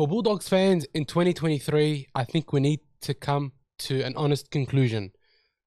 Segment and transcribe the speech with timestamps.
[0.00, 5.12] for Bulldogs fans in 2023, I think we need to come to an honest conclusion.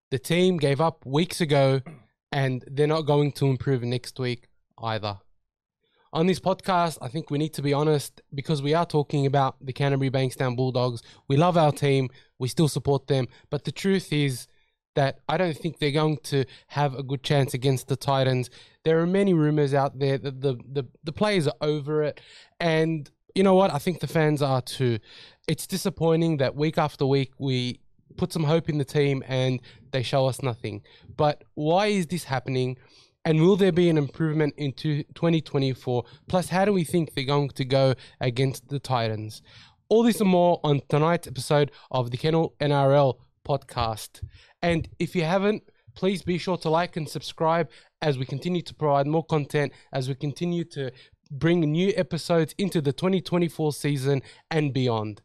[0.10, 1.82] The team gave up weeks ago,
[2.32, 4.48] and they're not going to improve next week
[4.82, 5.20] either.
[6.14, 9.64] On this podcast, I think we need to be honest because we are talking about
[9.64, 11.04] the Canterbury Bankstown Bulldogs.
[11.28, 12.10] We love our team,
[12.40, 14.48] we still support them, but the truth is
[14.96, 18.50] that I don't think they're going to have a good chance against the Titans.
[18.84, 22.20] There are many rumors out there that the, the, the players are over it,
[22.60, 23.74] and you know what?
[23.74, 25.00] I think the fans are too.
[25.48, 27.80] It's disappointing that week after week we
[28.18, 29.60] put some hope in the team and
[29.92, 30.84] they show us nothing.
[31.16, 32.78] But why is this happening?
[33.26, 36.04] And will there be an improvement into 2024?
[36.28, 39.42] Plus, how do we think they're going to go against the Titans?
[39.90, 43.16] All this and more on tonight's episode of the Kennel NRL
[43.48, 44.22] podcast.
[44.62, 45.64] And if you haven't,
[45.96, 47.70] please be sure to like and subscribe
[48.02, 50.92] as we continue to provide more content, as we continue to
[51.32, 55.22] bring new episodes into the 2024 season and beyond.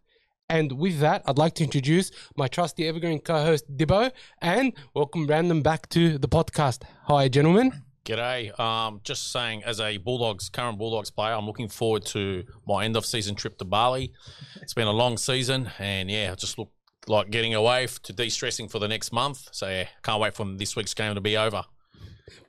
[0.49, 5.61] And with that, I'd like to introduce my trusty evergreen co-host Dibbo, and welcome Brandon
[5.61, 6.85] back to the podcast.
[7.05, 7.83] Hi, gentlemen.
[8.07, 8.59] G'day.
[8.59, 12.97] Um, just saying, as a Bulldogs current Bulldogs player, I'm looking forward to my end
[12.97, 14.15] of season trip to Bali.
[14.63, 16.71] It's been a long season, and yeah, I just look
[17.07, 19.49] like getting away to de-stressing for the next month.
[19.53, 21.65] So yeah, can't wait for this week's game to be over.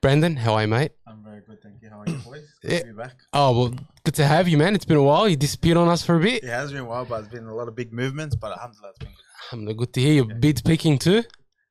[0.02, 0.92] Brandon, how are you, mate?
[1.08, 1.90] I'm very good, thank you.
[1.90, 2.44] How are you, boys?
[2.62, 2.80] Good Yeah.
[2.80, 3.16] to be back.
[3.34, 4.76] Oh, well, good to have you, man.
[4.76, 5.28] It's been a while.
[5.28, 6.44] You disappeared on us for a bit.
[6.44, 8.36] It has been a while, but it's been a lot of big movements.
[8.36, 9.70] But alhamdulillah, it's been good.
[9.72, 11.24] I'm good to hear your beard's peaking too.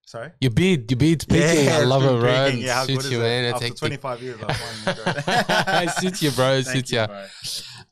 [0.07, 0.31] Sorry.
[0.41, 1.69] Your beard, your beard's peaking.
[1.69, 2.47] I love it, bro.
[2.47, 2.65] peaking.
[2.65, 3.45] Yeah, how Suits good you, is man.
[3.45, 3.49] it?
[3.55, 3.79] After hectic.
[3.79, 5.89] 25 years, I finally enjoyed it.
[5.89, 6.53] It suits you, bro.
[6.55, 7.25] It Thank suits you, bro.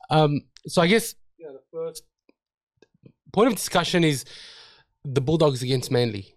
[0.09, 2.03] Um, so I guess know, the first
[3.33, 4.25] point of discussion is
[5.03, 6.33] the Bulldogs against Manly.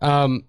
[0.00, 0.44] Um,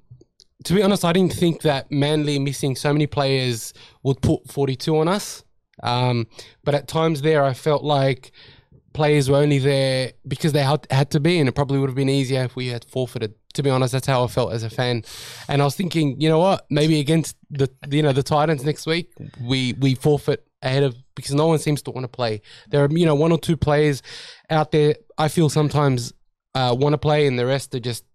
[0.65, 4.97] to be honest, I didn't think that Manly missing so many players would put 42
[4.97, 5.43] on us.
[5.81, 6.27] Um,
[6.63, 8.31] but at times there, I felt like
[8.93, 11.95] players were only there because they had, had to be, and it probably would have
[11.95, 13.35] been easier if we had forfeited.
[13.53, 15.03] To be honest, that's how I felt as a fan.
[15.47, 16.65] And I was thinking, you know what?
[16.69, 19.11] Maybe against the you know the Titans next week,
[19.41, 22.41] we we forfeit ahead of because no one seems to want to play.
[22.69, 24.03] There are you know one or two players
[24.51, 24.97] out there.
[25.17, 26.13] I feel sometimes
[26.53, 28.05] uh, want to play, and the rest are just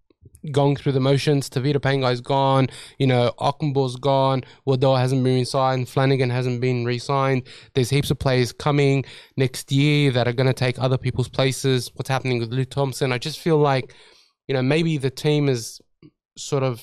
[0.53, 1.49] going through the motions.
[1.49, 2.69] Tevita Pangai's gone.
[2.99, 4.44] You know, Okunbor's gone.
[4.65, 5.88] Waddell hasn't been re-signed.
[5.88, 7.43] Flanagan hasn't been re-signed.
[7.75, 9.04] There's heaps of players coming
[9.37, 11.91] next year that are going to take other people's places.
[11.94, 13.12] What's happening with Lou Thompson?
[13.12, 13.94] I just feel like,
[14.49, 15.81] you know, maybe the team is
[16.37, 16.83] sort of.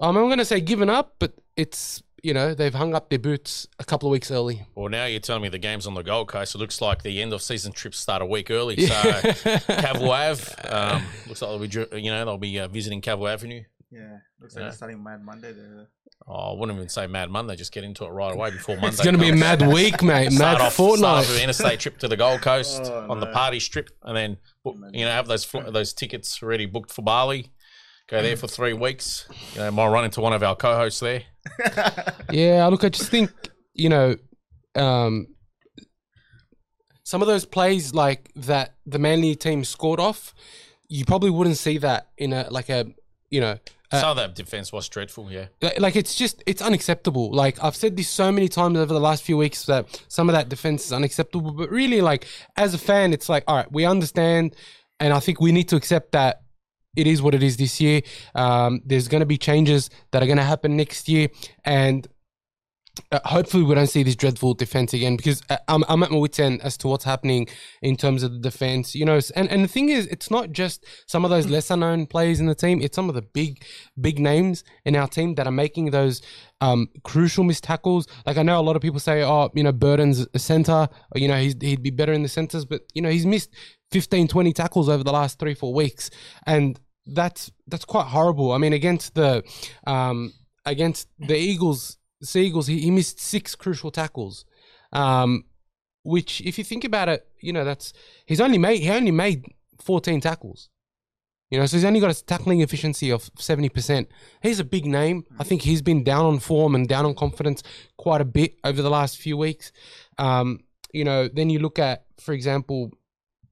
[0.00, 3.18] I'm not going to say given up, but it's you know they've hung up their
[3.18, 4.66] boots a couple of weeks early.
[4.74, 6.54] Well, now you're telling me the game's on the Gold Coast.
[6.54, 8.74] It looks like the end of season trips start a week early.
[8.78, 9.20] Yeah.
[9.32, 13.62] So Cavwav, um, looks like they'll be, you know, they'll be uh, visiting Cavill Avenue.
[13.90, 14.68] Yeah, looks like Yeah.
[14.68, 15.52] they're starting Mad Monday.
[15.52, 15.86] The
[16.28, 17.56] Oh, I wouldn't even say Mad Monday.
[17.56, 18.88] Just get into it right away before Monday.
[18.88, 20.30] It's going to be a mad week, mate.
[20.32, 20.98] Start Mad off, fortnight.
[20.98, 23.88] Start off with an interstate trip to the Gold Coast Oh, on the party strip,
[24.02, 27.50] and then book, you know have those fl- those tickets already booked for Bali.
[28.06, 29.26] Go there for three weeks.
[29.54, 31.22] You know, might run into one of our co-hosts there.
[32.30, 33.30] Yeah, look, I just think
[33.74, 34.16] you know,
[34.74, 35.26] um,
[37.02, 40.34] some of those plays like that the Manly team scored off,
[40.88, 42.86] you probably wouldn't see that in a like a
[43.30, 43.58] you know.
[43.92, 45.32] Uh, Some of that defense was dreadful.
[45.32, 47.32] Yeah, like, like it's just it's unacceptable.
[47.32, 50.34] Like I've said this so many times over the last few weeks that some of
[50.34, 51.50] that defense is unacceptable.
[51.50, 54.54] But really, like as a fan, it's like all right, we understand,
[55.00, 56.42] and I think we need to accept that
[56.96, 58.02] it is what it is this year.
[58.34, 61.28] Um, there's going to be changes that are going to happen next year,
[61.64, 62.06] and
[63.12, 66.18] uh, hopefully we don't see this dreadful defense again because uh, I'm, I'm at my
[66.18, 67.48] wit's end as to what's happening
[67.82, 68.94] in terms of the defense.
[68.94, 72.06] You know, and, and the thing is, it's not just some of those lesser known
[72.06, 72.80] players in the team.
[72.82, 73.64] It's some of the big,
[74.00, 76.22] big names in our team that are making those
[76.60, 78.06] um, crucial missed tackles.
[78.26, 81.18] Like I know a lot of people say, oh, you know, Burton's a center, or,
[81.18, 83.50] you know, he's, he'd be better in the centers, but you know, he's missed
[83.92, 86.10] 15, 20 tackles over the last three, four weeks.
[86.46, 88.52] And that's, that's quite horrible.
[88.52, 89.42] I mean, against the,
[89.86, 90.32] um,
[90.66, 94.44] against the Eagles, Seagulls, he, he missed six crucial tackles.
[94.92, 95.44] Um,
[96.02, 97.92] which, if you think about it, you know that's
[98.26, 99.44] he's only made he only made
[99.80, 100.68] fourteen tackles.
[101.50, 104.08] You know, so he's only got a tackling efficiency of seventy percent.
[104.42, 105.24] He's a big name.
[105.38, 107.62] I think he's been down on form and down on confidence
[107.96, 109.72] quite a bit over the last few weeks.
[110.16, 110.60] Um,
[110.92, 112.92] you know, then you look at, for example,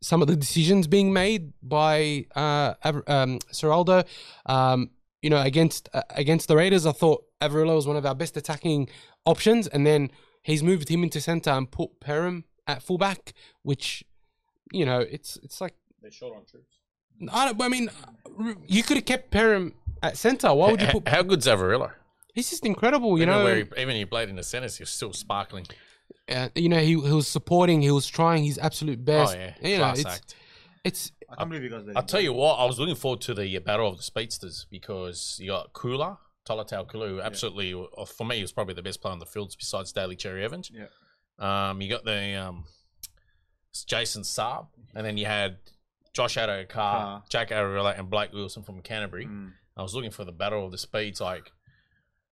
[0.01, 4.07] some of the decisions being made by uh, um, Ciraldo.
[4.47, 4.91] Um,
[5.23, 8.37] you know, against uh, against the Raiders, I thought Averillo was one of our best
[8.37, 8.89] attacking
[9.25, 10.11] options, and then
[10.43, 13.33] he's moved him into center and put Perham at fullback,
[13.63, 14.05] which
[14.73, 16.77] you know, it's it's like they're short on troops.
[17.33, 17.91] I, don't, I mean,
[18.67, 20.53] you could have kept Perham at center.
[20.55, 21.09] Why would you put?
[21.09, 21.91] How good's Averillo?
[22.35, 23.45] He's just incredible, you Even know.
[23.45, 25.67] where he, even he played in the centers, he was still sparkling.
[26.29, 29.35] uh, you know, he, he was supporting, he was trying his absolute best.
[29.35, 30.37] Oh yeah, you know, it's act.
[30.85, 31.85] it's I can't believe you guys.
[31.97, 35.39] I'll tell you what, I was looking forward to the battle of the speedsters because
[35.43, 36.19] you got Kula,
[36.49, 39.55] Tolutau Koula, absolutely uh, for me he was probably the best player on the field
[39.59, 40.71] besides Daly Cherry Evans.
[40.73, 40.87] Yeah.
[41.39, 42.65] Um, you got the um,
[43.87, 45.59] Jason Saab, and then you had
[46.13, 47.23] Josh Addo-Carr, Carr.
[47.29, 49.27] Jack Ariola, and Blake Wilson from Canterbury.
[49.27, 49.53] Mm.
[49.77, 51.53] I was looking for the battle of the speeds, like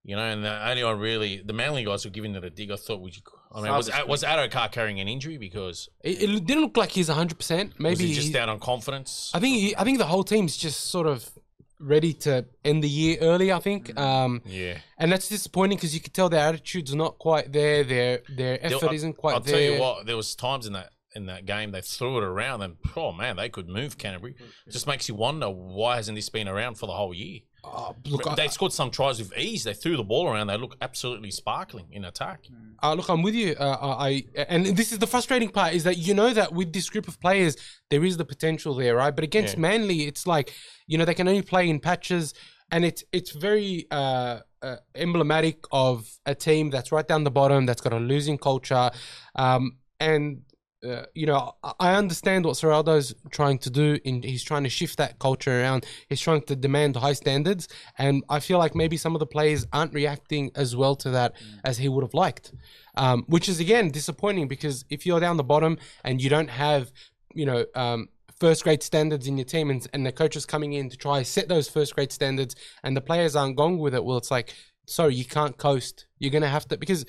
[0.02, 2.70] you know, and the only one really, the Manly guys were giving it a dig.
[2.70, 3.22] I thought, would you?
[3.52, 6.76] I mean, Saab was is was Addo-Carr carrying an injury because it, it didn't look
[6.76, 7.70] like he's hundred percent.
[7.70, 9.30] was Maybe he just down on confidence?
[9.34, 11.30] I think he, I think the whole team's just sort of
[11.78, 13.52] ready to end the year early.
[13.52, 14.78] I think, um, yeah.
[14.98, 17.84] and that's disappointing because you could tell their attitude's not quite there.
[17.84, 19.54] Their their effort I'll- isn't quite I'll there.
[19.54, 22.60] tell you what, there was times in that in that game they threw it around
[22.62, 24.34] and oh man, they could move Canterbury.
[24.66, 27.40] It just makes you wonder why hasn't this been around for the whole year?
[27.68, 29.64] Oh, look, I, they scored some tries with ease.
[29.64, 30.46] They threw the ball around.
[30.46, 32.46] They look absolutely sparkling in attack.
[32.82, 33.54] Uh, look, I'm with you.
[33.58, 36.88] Uh, I and this is the frustrating part is that you know that with this
[36.88, 37.56] group of players
[37.90, 39.14] there is the potential there, right?
[39.14, 39.60] But against Yeah.
[39.60, 40.54] Manly, it's like
[40.86, 42.34] you know they can only play in patches,
[42.70, 47.66] and it's it's very uh, uh, emblematic of a team that's right down the bottom
[47.66, 48.90] that's got a losing culture,
[49.34, 50.42] um, and.
[50.86, 53.98] Uh, you know, I- understand what Ciraldo's trying to do.
[54.04, 55.86] In he's trying to shift that culture around.
[56.08, 57.68] He's trying to demand high standards,
[57.98, 61.34] and I feel like maybe some of the players aren't reacting as well to that
[61.64, 62.52] as he would have liked
[62.96, 66.92] um, which is again disappointing because if you're down the bottom and you don't have,
[67.34, 68.08] you know, um,
[68.38, 71.22] first grade standards in your team and, and the coach is coming in to try
[71.22, 74.54] set those first grade standards and the players aren't going with it, well, it's like,
[74.86, 76.06] sorry, you can't coast.
[76.18, 77.04] You're going to have to, because,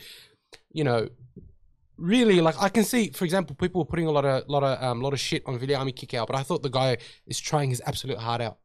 [0.71, 1.07] you know,
[1.97, 4.81] really like I can see, for example, people were putting a lot of lot of
[4.83, 7.81] um, lot of shit on Viliame Kikau, but I thought the guy is trying his
[7.85, 8.57] absolute heart out.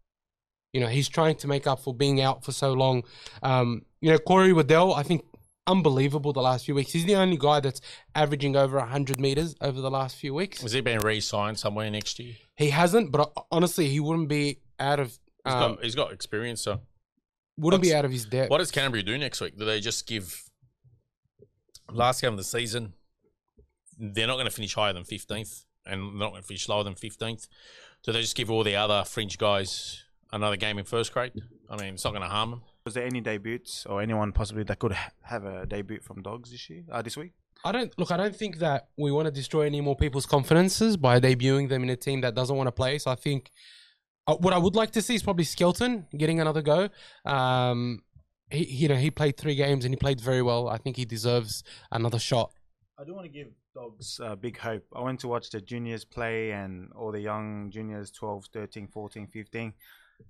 [0.73, 3.03] You know, he's trying to make up for being out for so long.
[3.43, 5.25] Um, you know, Corey Waddell, I think
[5.67, 6.93] unbelievable the last few weeks.
[6.93, 7.81] He's the only guy that's
[8.15, 10.63] averaging over 100 meters over the last few weeks.
[10.63, 12.35] Was he being re-signed somewhere next year?
[12.57, 16.13] He hasn't, but uh, honestly, he wouldn't be out of He's um, got he's got
[16.13, 16.61] experience.
[16.61, 16.81] So
[17.57, 18.51] wouldn't be out of his depth.
[18.51, 19.59] what does Canterbury do next week?
[19.59, 20.49] Do they just give
[21.91, 22.95] last game of the season?
[23.99, 26.85] They're not going to finish higher than fifteenth, and they're not going to finish lower
[26.85, 27.47] than fifteenth.
[28.03, 30.03] So they just give all the other fringe guys
[30.33, 31.33] another game in first grade?
[31.71, 32.63] I mean, it's not going to harm them.
[32.85, 36.51] Was there any debuts or anyone possibly that could ha- have a debut from Dogs
[36.51, 36.83] this year?
[36.91, 37.33] Uh, this week?
[37.65, 38.11] I don't look.
[38.11, 41.85] I don't think that we want to destroy any more people's confidences by debuting them
[41.85, 42.99] in a team that doesn't want to play.
[42.99, 43.53] So I think
[44.27, 46.89] uh, what I would like to see is probably Skelton getting another go.
[47.25, 48.03] Um,
[48.51, 50.69] he, you know, he played three games and he played very well.
[50.69, 51.63] I think he deserves
[51.93, 52.53] another shot.
[52.99, 54.85] I don't want to give Dogs uh, big hope.
[54.95, 59.27] I went to watch the juniors play and all the young juniors 12, 13, 14,
[59.29, 59.73] 15.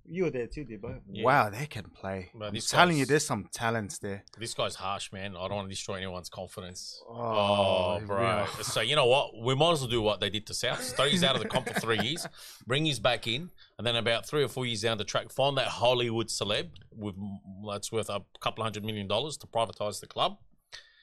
[0.05, 0.99] You were there too, Dibbo.
[1.11, 1.23] Yeah.
[1.23, 2.31] Wow, they can play.
[2.33, 4.23] But I'm telling you, there's some talents there.
[4.39, 5.35] This guy's harsh, man.
[5.37, 6.99] I don't want to destroy anyone's confidence.
[7.07, 8.21] Oh, Oh, bro.
[8.23, 8.47] yeah.
[8.63, 9.37] So you know what?
[9.39, 10.79] We might as well do what they did to South.
[10.95, 12.25] Throw he's out of the comp for three years,
[12.65, 15.57] bring his back in, and then about three or four years down the track, find
[15.57, 17.15] that Hollywood celeb with
[17.69, 20.37] that's worth a couple of hundred million dollars to privatize the club.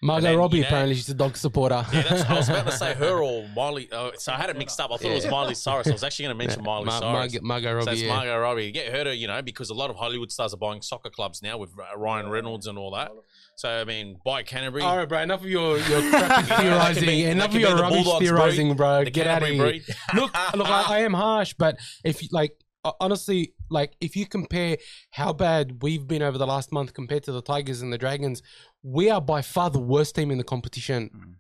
[0.03, 1.85] Margot then, Robbie you know- apparently she's a dog supporter.
[1.93, 3.87] Yeah, that's, I was about to say her or Miley.
[3.93, 4.91] Uh, so I had it mixed up.
[4.91, 5.31] I thought it was Yeah.
[5.31, 5.89] Miley Cyrus.
[5.89, 7.13] I was actually going to mention Miley Ma- Cyrus.
[7.35, 7.85] Margot, Margot Robbie.
[7.85, 8.09] So it's yeah.
[8.17, 8.71] Margot Robbie.
[8.73, 11.43] Get her to, you know, because a lot of Hollywood stars are buying soccer clubs
[11.43, 13.11] now with Ryan Reynolds and all that.
[13.57, 14.83] So, I mean, buy Canterbury.
[14.83, 15.21] All right, bro.
[15.21, 17.05] Enough of your your crappy theorizing.
[17.07, 19.05] be- enough of your rubbish theorizing, breed, bro.
[19.05, 19.59] the Get out of here.
[19.63, 19.83] breed.
[20.15, 22.57] look, look, I, I am harsh, but if like,
[23.01, 24.77] honestly, like if you compare
[25.11, 28.43] how bad we've been over the last month compared to the Tigers and the Dragons,
[28.83, 31.35] we are by far the worst team in the competition, Mm.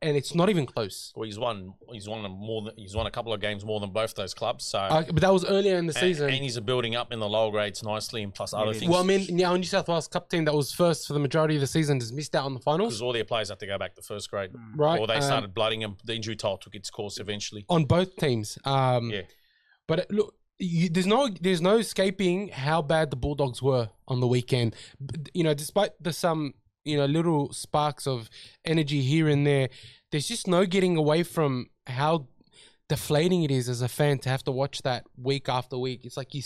[0.00, 1.12] And it's not even close.
[1.14, 1.74] Well, he's won.
[1.92, 4.64] He's won more than he's won a couple of games more than both those clubs.
[4.64, 6.30] So, Uh, but that was earlier in the and, season.
[6.30, 8.78] and he's building up in the lower grades nicely, and plus other Yeah.
[8.78, 8.90] things.
[8.90, 11.56] well, I mean, now New South Wales Cup team that was first for the majority
[11.56, 13.66] of the season has missed out on the finals, because all their players have to
[13.66, 14.98] go back to first grade, right?
[14.98, 15.98] or they Um, started blooding them.
[16.02, 17.66] The injury toll took its course eventually.
[17.68, 18.56] on both teams.
[18.64, 19.22] Um, Yeah.
[19.86, 24.20] But it- look, you, there's no there's no escaping how bad the Bulldogs were on
[24.20, 24.74] the weekend.
[25.32, 28.28] You know, despite the some you know little sparks of
[28.64, 29.68] energy here and there,
[30.12, 32.28] there's just no getting away from how
[32.88, 36.04] deflating it is as a fan to have to watch that week after week.
[36.04, 36.42] It's like you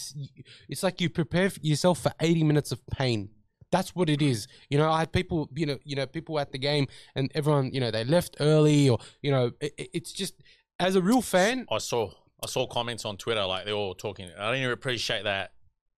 [0.69, 3.31] it's like you prepare yourself for 80 minutes of pain.
[3.71, 4.47] That's what it is.
[4.71, 7.71] You know, I had people, you know, you know, people at the game, and everyone,
[7.75, 10.35] you know, they left early, or you know, it, it- it's just
[10.81, 12.11] as a real fan, I saw
[12.43, 14.29] I saw comments on Twitter like they're all talking.
[14.39, 15.53] I didn't even appreciate that.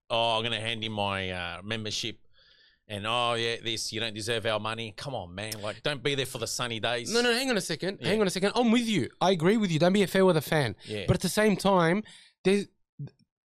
[0.09, 2.18] Oh, I'm going to hand in my uh, membership,
[2.88, 4.92] and oh yeah, this you don't deserve our money.
[4.97, 5.52] Come on, man!
[5.62, 7.12] Like, don't be there for the sunny days.
[7.12, 7.99] No, no, hang on a second.
[8.00, 8.09] Yeah.
[8.09, 8.52] Hang on a second.
[8.54, 9.09] I'm with you.
[9.20, 9.78] I agree with you.
[9.78, 10.75] Don't be a fair weather fan.
[10.85, 11.04] Yeah.
[11.06, 12.02] But at the same time,
[12.42, 12.66] there's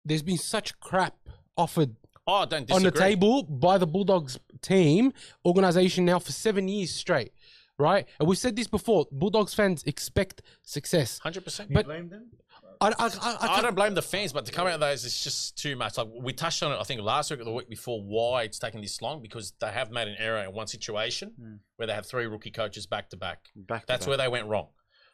[0.04, 1.16] there's been such crap
[1.56, 1.96] offered
[2.26, 5.12] oh, don't on the table by the Bulldogs team
[5.44, 7.32] organization now for seven years straight.
[7.78, 8.06] right?
[8.18, 9.06] And we've said this before.
[9.10, 11.18] Bulldogs fans expect success.
[11.18, 11.72] Hundred percent.
[11.72, 12.30] But- blame them?
[12.80, 15.22] I, I, I, I, don't blame the fans, but to come out of those, it's
[15.22, 15.96] just too much.
[15.98, 18.58] Like we touched on it, I think last week or the week before, why it's
[18.58, 21.54] taken this long because they have made an error in one situation Hmm.
[21.76, 23.48] where they have three rookie coaches back to back.
[23.54, 24.08] Back That's back.
[24.08, 24.68] where they went wrong.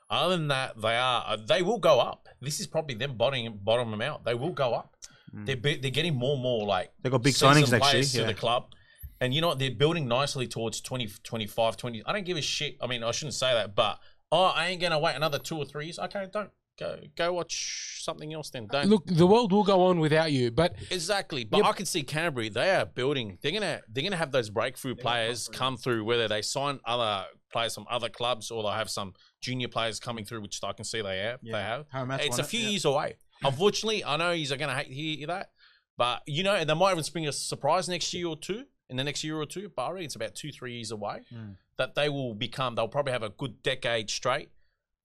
[0.09, 2.29] Other than that, they are uh, they will go up.
[2.41, 4.25] This is probably them bottoming bottom them out.
[4.25, 4.97] They will go up.
[5.33, 8.33] They're be, they're getting more and more like They got big signings next year, to
[8.33, 8.73] the club.
[9.21, 9.59] And you know what?
[9.61, 12.03] They're building nicely towards 20, 25, 20.
[12.07, 12.77] I don't give a shit.
[12.81, 14.01] I mean, I shouldn't say that, but
[14.33, 15.99] oh, I ain't gonna wait another two or three years.
[16.01, 18.67] Okay, don't go go watch something else then.
[18.67, 22.03] Don't look, the world will go on without you, but Exactly, but I can see
[22.03, 22.49] Canterbury.
[22.49, 23.39] They are building.
[23.43, 27.75] They're gonna they're gonna have those breakthrough players come through, whether they sign other players
[27.75, 31.03] from other clubs or they'll have some junior players coming through, which I can see
[31.03, 31.41] they have.
[31.43, 31.89] They have.
[31.89, 32.69] Parramatta It's won a it, few yeah.
[32.71, 33.17] years away.
[33.45, 35.51] Unfortunately, I know he's gonna hate hear that,
[35.97, 38.65] but you know, and they might even spring a surprise next year or two.
[38.89, 41.21] In the next year or two, but I reckon it's about two, three years away
[41.31, 41.51] Hmm.
[41.79, 42.75] that they will become.
[42.75, 44.49] They'll probably have a good decade straight.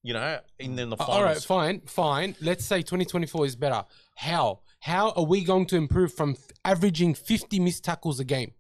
[0.06, 1.18] You know, in, in the finals.
[1.18, 2.36] all right, fine, fine.
[2.40, 3.84] Let's say 2024 is better.
[4.16, 4.60] How?
[4.82, 8.52] How are we going to improve from f- averaging 50 missed tackles a game?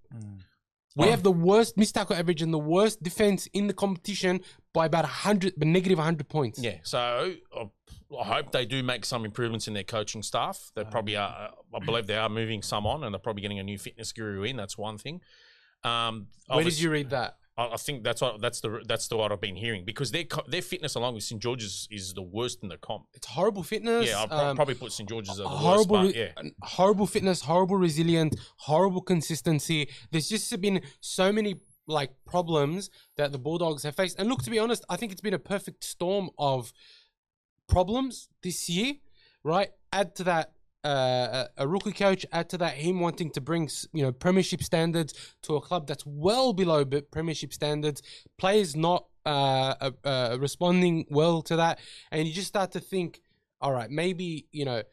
[0.96, 4.40] We have the worst missed tackle average and the worst defense in the competition
[4.74, 6.58] by about 100, but negative 100 points.
[6.58, 7.66] Yeah, so uh,
[8.20, 10.72] I hope they do make some improvements in their coaching staff.
[10.74, 11.52] They probably are.
[11.76, 14.44] I believe they are moving some on, and they're probably getting a new fitness guru
[14.44, 14.56] in.
[14.56, 15.22] That's one thing.
[15.84, 17.38] Um, Where did you read that?
[17.58, 20.24] I I think that's what that's the that's the what I've been hearing because their
[20.24, 23.06] co- their fitness along with St George's is the worst in the comp.
[23.14, 24.08] It's horrible fitness.
[24.08, 26.16] Yeah, I'll pro- um, probably put St George's at the horrible, worst.
[26.16, 29.90] But yeah, horrible fitness, horrible resilience, horrible consistency.
[30.12, 31.56] There's just been so many
[31.88, 34.20] like problems that the Bulldogs have faced.
[34.20, 36.74] And look, to be honest, I think it's been a perfect storm of
[37.68, 38.94] problems this year.
[39.44, 40.55] Right, add to that
[40.86, 42.26] uh, a a rookie coach.
[42.32, 45.14] Add to that him wanting to bring you know Premiership standards
[45.44, 48.02] to a club that's well below Premiership standards.
[48.38, 51.80] Players not uh, uh, uh, responding well to that,
[52.12, 53.22] and you just start to think,
[53.60, 54.84] all right, maybe you know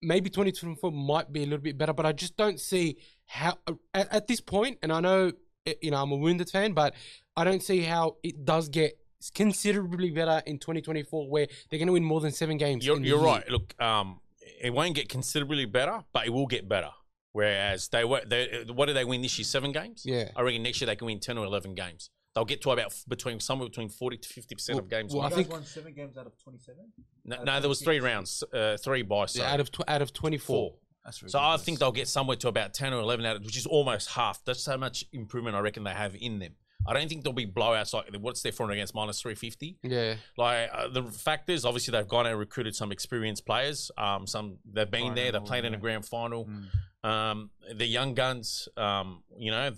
[0.00, 3.58] maybe 2024 might be a little bit better, but I just don't see how
[3.92, 4.78] at, at this point.
[4.82, 5.32] And I know
[5.66, 6.94] eh, you know I'm a wounded fan, but
[7.36, 8.98] I don't see how it does get
[9.34, 12.86] considerably better in 2024, where they're going to win more than seven games.
[12.86, 13.48] you're, you're right.
[13.50, 14.20] Look, um,
[14.60, 16.90] it won't get considerably better, but it will get better.
[17.32, 19.44] Whereas they were, they, what did they win this year?
[19.44, 20.02] Seven games.
[20.04, 20.30] Yeah.
[20.34, 22.10] I reckon next year they can win ten or eleven games.
[22.34, 25.12] They'll get to about between somewhere between forty to fifty percent of games.
[25.12, 25.32] well, won.
[25.32, 26.76] I think- won seven games out of 27.
[27.24, 30.02] no, no, there was three rounds, uh, three by so Yeah, out of tw- out
[30.02, 30.46] of 24.
[30.46, 30.74] four.
[31.04, 33.56] That's So I think they'll get somewhere to about ten or eleven out, of, which
[33.56, 34.44] is almost half.
[34.44, 36.54] That's how much improvement I reckon they have in them.
[36.86, 39.78] I don't think there'll be blowouts like what's their front against minus three fifty.
[39.82, 43.90] Yeah, Like uh, the fact is, obviously they've gone and recruited some experienced players.
[43.98, 46.46] Um, some they've been there, they've Final, played in a grand final.
[46.46, 47.08] Mm.
[47.08, 49.70] Um, the young guns, um, you know,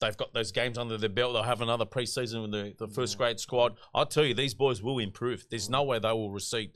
[0.00, 1.32] they've got those games under their belt.
[1.32, 3.76] They'll have another preseason with the, the first grade squad.
[3.94, 5.46] I'll tell you, these boys will improve.
[5.50, 6.72] There's no way they will recede.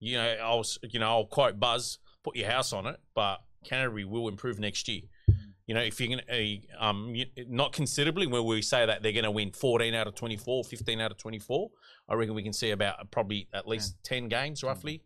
[0.00, 4.04] You know, I'll you know I'll quote Buzz, put your house on it, but Canterbury
[4.04, 5.02] will improve next year.
[5.70, 7.14] You know, if you're going to, um,
[7.46, 11.00] not considerably, where we say that they're going to win 14 out of 24, 15
[11.00, 11.70] out of 24,
[12.08, 15.00] I reckon we can see about probably at least 10 games roughly.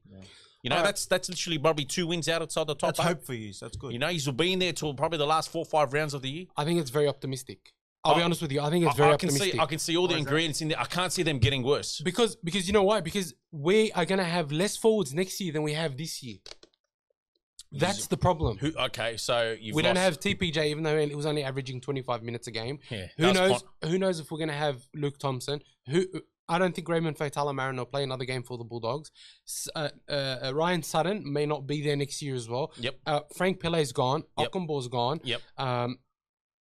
[0.62, 0.86] You know, Alright.
[0.86, 3.08] that's that's literally probably two wins out outside the top That's eight.
[3.08, 3.52] hope for you.
[3.52, 3.92] So that's good.
[3.92, 6.30] You know, he's been there till probably the last four or five rounds of the
[6.30, 6.46] year.
[6.56, 7.74] I think it's very optimistic.
[8.02, 8.62] I'll be honest with you.
[8.62, 9.52] I think it's I, very I can optimistic.
[9.52, 10.28] see, I can see all the Why that?
[10.28, 10.80] ingredients in there.
[10.80, 12.00] I can't see them getting worse.
[12.02, 13.02] because because you know why?
[13.02, 16.38] Because we are going to have less forwards next year than we have this year.
[17.78, 18.58] That's the problem.
[18.58, 18.72] Who?
[18.76, 22.46] Okay, so you've we don't have TPJ, even though it was only averaging 25 minutes
[22.46, 22.78] a game.
[22.90, 23.64] Yeah, Who knows?
[23.84, 25.60] Who knows if we're going to have Luke Thompson?
[25.88, 26.06] Who
[26.48, 29.10] I don't think Raymond Fatala Marin will play another game for the Bulldogs.
[29.74, 32.72] Uh, uh, uh, Ryan Sutton may not be there next year as well.
[32.78, 32.94] Yep.
[33.06, 34.24] Uh, Frank Pele's gone.
[34.38, 34.52] Yep.
[34.52, 35.20] Okunbor's gone.
[35.24, 35.40] Yep.
[35.56, 35.98] Um,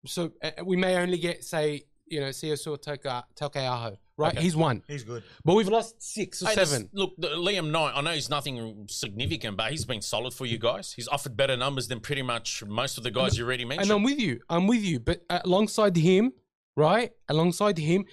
[0.06, 4.34] so uh, we may only get say you know Siosua Toka Tokeaho, right?
[4.34, 4.42] Okay.
[4.44, 5.24] He's one, He's good.
[5.46, 6.90] but we've lost six or Hey, this- seven.
[6.94, 7.94] Look, the, Liam Knight.
[7.96, 10.94] I know he's nothing significant, but he's been solid for you guys.
[10.94, 13.90] He's offered better numbers than pretty much most of the guys you already mentioned.
[13.90, 14.40] And I'm with you.
[14.50, 15.00] I'm with you.
[15.00, 16.34] But alongside him,
[16.76, 17.12] right?
[17.30, 18.06] Alongside him,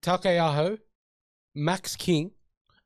[0.00, 0.78] Takeaho,
[1.54, 2.30] Max King.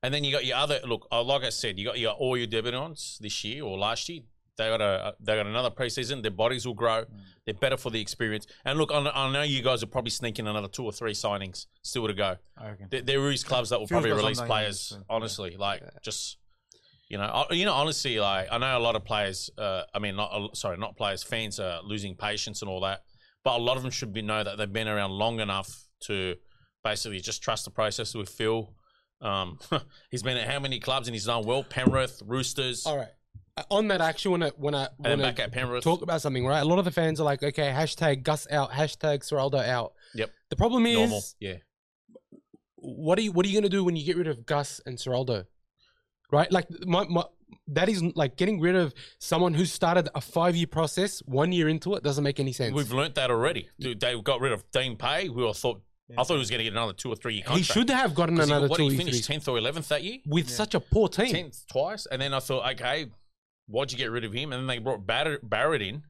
[0.03, 1.07] And then you got your other look.
[1.11, 4.21] uh, Like I said, you got your all your debutants this year or last year.
[4.59, 6.23] They got a they got another preseason.
[6.23, 7.03] Their bodies will grow.
[7.03, 7.09] Mm.
[7.45, 8.47] They're better for the experience.
[8.65, 11.13] And look, I know, I know you guys are probably sneaking another two or three
[11.13, 12.37] signings still to go.
[12.91, 14.81] There, there is clubs that will Feels probably release players.
[14.81, 16.39] so, honestly, like just
[17.09, 19.51] you know, I- you know, honestly, like I know a lot of players.
[19.57, 21.23] Uh, I mean, not uh, sorry, not players.
[21.23, 23.03] Fans are losing patience and all that.
[23.45, 26.35] But a lot of them should be know that they've been around long enough to
[26.83, 28.73] basically just trust the process with Phil.
[29.21, 29.59] Um,
[30.11, 31.63] he's been at how many clubs and he's done well?
[31.63, 33.09] Penrith, Roosters, All right.
[33.71, 35.83] On that, I actually want to when I and then back at Penrith.
[35.83, 36.61] talk about something, right?
[36.61, 39.95] A lot of the fans are like, okay, hashtag Gus out, hashtag Ciraldo out.
[40.15, 40.31] Yep.
[40.51, 41.55] The problem is normal, yeah.
[42.75, 44.99] what are you what are you gonna do when you get rid of Gus and
[44.99, 45.47] Ciraldo?
[46.31, 47.25] Right, like my, my
[47.69, 51.69] that is like getting rid of someone who started a five year process one year
[51.71, 52.75] into it doesn't make any sense.
[52.75, 53.71] We've learnt that already.
[53.81, 55.31] Dude, they got rid of Dean Pay.
[55.31, 55.81] We all thought.
[56.17, 58.15] I thought he was going to get another two or three year he should have
[58.15, 60.05] gotten 'Cause he- another what two did he or finish three tenth or eleventh that
[60.05, 60.19] year?
[60.27, 61.33] with such a poor team.
[61.33, 63.07] Tenth twice, and then I thought, okay,
[63.67, 64.53] why'd you get rid of him?
[64.53, 66.03] And then they brought Barrett, Barrett in.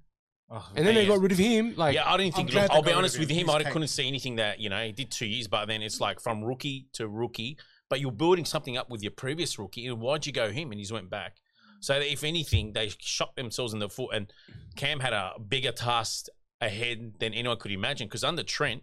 [0.48, 1.74] Oh, And then they got rid of him.
[1.76, 2.52] Like, yeah, I didn't think.
[2.52, 3.38] Look, I'll be honest with him.
[3.38, 3.46] him.
[3.46, 3.72] He's I cake.
[3.72, 6.44] couldn't see anything that you know he did two years, but then it's like from
[6.44, 7.58] rookie to rookie.
[7.88, 10.70] But you're building something up with your previous rookie, and why'd you go him?
[10.70, 11.36] And he's went back.
[11.80, 14.10] So if anything, they shot themselves in the foot.
[14.14, 14.32] And
[14.76, 16.26] Cam had a bigger task
[16.60, 18.06] ahead than anyone could imagine.
[18.08, 18.82] Because under Trent,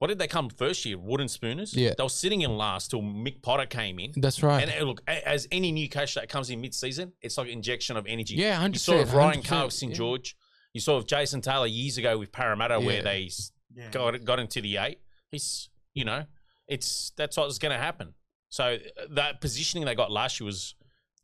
[0.00, 0.98] what did they come first year?
[0.98, 1.72] Wooden spooners.
[1.74, 1.92] Yeah.
[1.96, 4.12] they were sitting in last till Mick Potter came in.
[4.16, 4.66] that's right.
[4.68, 7.96] And uh, look, a- as any new coach that comes in mid-season, it's like injection
[7.96, 8.34] of energy.
[8.34, 9.96] Yeah, You 100%, saw of Ryan 100%, Carr with St yeah.
[9.96, 10.36] George.
[10.74, 12.86] You saw of Jason Taylor years ago with Parramatta, Yeah.
[12.86, 13.30] where they
[13.74, 13.90] Yeah.
[13.90, 14.98] got got into the eight.
[15.30, 16.24] He's, you know,
[16.66, 18.14] it's that's what's going to happen.
[18.48, 20.74] So uh, that positioning they got last year was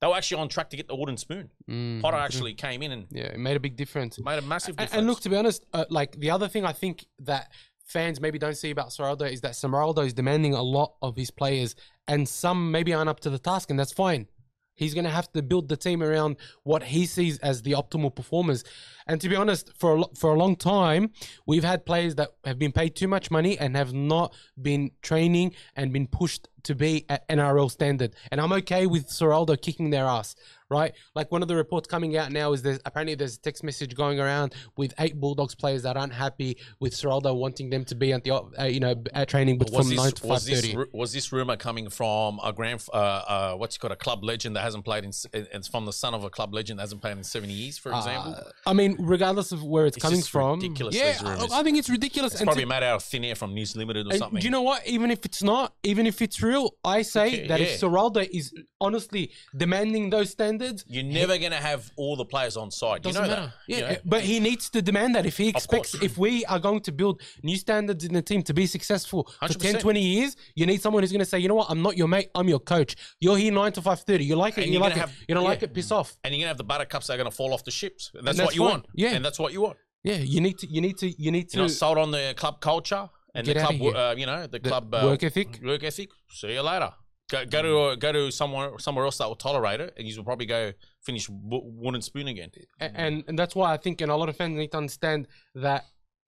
[0.01, 1.49] they were actually on track to get the wooden spoon.
[1.69, 4.19] Mm, Potter actually came in and yeah, it made a big difference.
[4.21, 4.99] made a massive And, difference.
[4.99, 7.51] and look, to be honest, uh, like the other thing I think that
[7.87, 11.31] fans maybe don't see about Ciraldo is that Ciraldo is demanding a lot of his
[11.31, 11.75] players,
[12.09, 14.27] and some maybe aren't up to the task, and that's fine.
[14.75, 18.15] He's going to have to build the team around what he sees as the optimal
[18.15, 18.63] performers.
[19.07, 21.11] And to be honest, for a, for a long time,
[21.47, 25.55] we've had players that have been paid too much money and have not been training
[25.77, 28.17] and been pushed to be at NRL standard.
[28.33, 30.35] And I'm okay with Ciraldo kicking their ass,
[30.69, 30.93] right?
[31.15, 33.95] Like one of the reports coming out now is there's apparently there's a text message
[33.95, 38.13] going around with eight Bulldogs players that aren't happy with Ciraldo wanting them to be
[38.13, 40.47] at the uh, you know at training, but was from this, nine to five was
[40.47, 40.91] this thirty.
[40.93, 44.57] was this rumor coming from a grand uh, uh, what's it called a club legend
[44.57, 47.17] that hasn't played in it's from the son of a club legend that hasn't played
[47.17, 50.61] in 70 years for example Uh, I mean, regardless of where it's, It's coming from,
[50.61, 51.19] ridiculous, yeah.
[51.25, 52.33] I, I think it's ridiculous.
[52.33, 54.41] it's And probably to- made out of thin air from News Limited or and something
[54.41, 54.87] do you know what?
[54.87, 57.67] Even if it's not, even if it's real, I say Okay, that yeah.
[57.67, 62.57] if Ciraldo is honestly demanding those standards, You're never going to have all the players
[62.57, 63.05] on side.
[63.05, 63.43] You doesn't know matter.
[63.47, 63.53] that.
[63.69, 63.97] Yeah, you know?
[64.05, 67.21] but he needs to demand that if he expects, if we are going to build
[67.43, 71.03] new standards in the team to be successful for 10, 20 years, you need someone
[71.03, 72.97] who's going to say, you know what, I'm not your mate, I'm your coach.
[73.21, 74.25] You're here nine to five thirty.
[74.25, 74.99] You like it, And you like it.
[74.99, 76.17] have- you don't like it, piss off.
[76.25, 78.11] and you're going to have the buttercups that are going to fall off the ships.
[78.15, 78.71] That's, that's what you fine.
[78.71, 78.86] want.
[78.95, 79.15] Yeah.
[79.15, 79.79] And that's what you want.
[80.05, 81.57] Yeah, you need to, you need to, you need to.
[81.57, 84.95] You're not sold on the club culture and the club, uh, you know, the, club
[84.95, 85.61] uh, work ethic.
[85.63, 86.11] Work ethic.
[86.31, 86.93] See you later.
[87.29, 90.25] Go, go to go to somewhere somewhere else that will tolerate it, and you will
[90.25, 90.73] probably go
[91.03, 92.51] finish w- wooden spoon again.
[92.79, 95.87] And and that's why I think, and a lot of fans need to understand that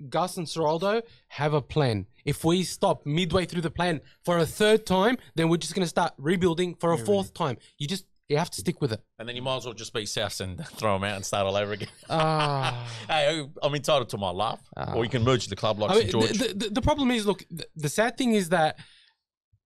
[0.09, 2.07] Gus and Ciraldo have a plan.
[2.25, 5.85] If we stop midway through the plan for a third time, then we're just going
[5.85, 7.59] to start rebuilding for a fourth time.
[7.79, 9.01] You just you have to stick with it.
[9.19, 11.47] And then you might as well just be South and throw them out and start
[11.47, 11.89] all over again.
[12.11, 12.87] Ah.
[13.09, 14.61] hey, I'm entitled to my laugh.
[14.95, 16.39] or you can merge the club like I St mean, George.
[16.39, 18.79] the, the, the problem is, look, the, the sad thing is that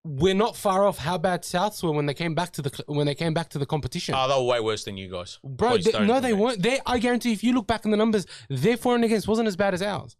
[0.05, 3.07] we're not far off how bad Souths were when they came back to the when
[3.07, 4.15] they came back to the competition.
[4.19, 5.39] oh, they were way worse than you guys.
[5.45, 6.61] Bro, they, no, they weren't.
[6.61, 9.47] They, I guarantee, if you look back in the numbers, their for and against wasn't
[9.47, 10.17] as bad as ours.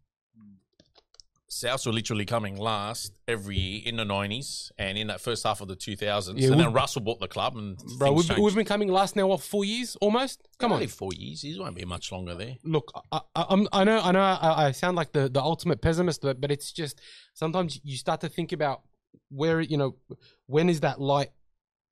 [1.53, 5.61] Souths were literally coming last every year in the 90s and in that first half
[5.61, 6.33] of the 2000s.
[6.37, 9.27] Yeah, and then Russell bought the club and Bro, we've, we've been coming last now,
[9.27, 10.49] what, four years almost?
[10.59, 10.77] Come on.
[10.77, 11.43] Only four years.
[11.43, 12.57] He won't be much longer there.
[12.65, 15.83] Look, I, I, I'm, I know, I know, I, I sound like the, the ultimate
[15.83, 17.03] pessimist, but, but it's just
[17.35, 18.81] sometimes you start to think about
[19.29, 19.97] where, you know,
[20.47, 21.33] when is that light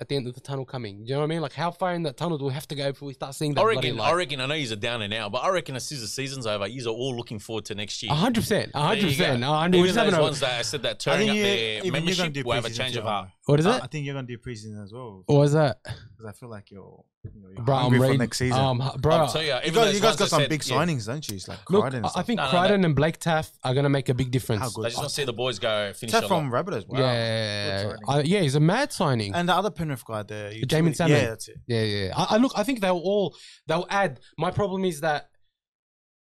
[0.01, 1.05] at the end of the tunnel coming?
[1.05, 1.41] Do you know what I mean?
[1.43, 3.55] Like, how far in that tunnel do we have to go before we start seeing
[3.55, 4.11] that I reckon, light?
[4.11, 6.09] I reckon, I know he's a downer now, but I reckon as soon as the
[6.09, 8.13] season's over, you are all looking forward to next year.
[8.13, 9.45] Hundred percent, a There hundred percent.
[9.45, 11.85] hundred- Even We're just having those ones that I said that turning up you, their
[11.85, 13.29] you're membership do will have a change too, of heart.
[13.47, 13.83] What is it?
[13.83, 15.79] I think you're gonna do preseason as well What was that?
[16.21, 18.19] Because I feel like you're, you're, you're Bro, hungry I'm for ready.
[18.19, 18.61] next season.
[18.61, 21.07] Um, bro, I'll tell you, you guys, you guys got some said- big yeah, signings,
[21.07, 21.37] don't you?
[21.37, 22.27] It's like look, Crichton and I, I stuff.
[22.27, 24.61] think No, no, Crichton and Blake Taaffe are gonna make a big difference.
[24.61, 24.85] How I good.
[24.85, 26.67] just want to see the boys go finish Taaffe a from lot.
[26.67, 26.87] Rabbitohs.
[26.89, 26.99] Wow.
[27.01, 29.35] Yeah, Good I, yeah, he's a mad signing.
[29.35, 31.17] And the other Penrith guy there, you Jaeman Salmon.
[31.17, 31.57] Yeah, that's it.
[31.67, 32.13] Yeah, yeah.
[32.15, 32.53] I, I look.
[32.55, 33.35] I think they'll all
[33.67, 34.21] they'll add.
[34.37, 35.31] My problem is that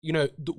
[0.00, 0.58] you know th-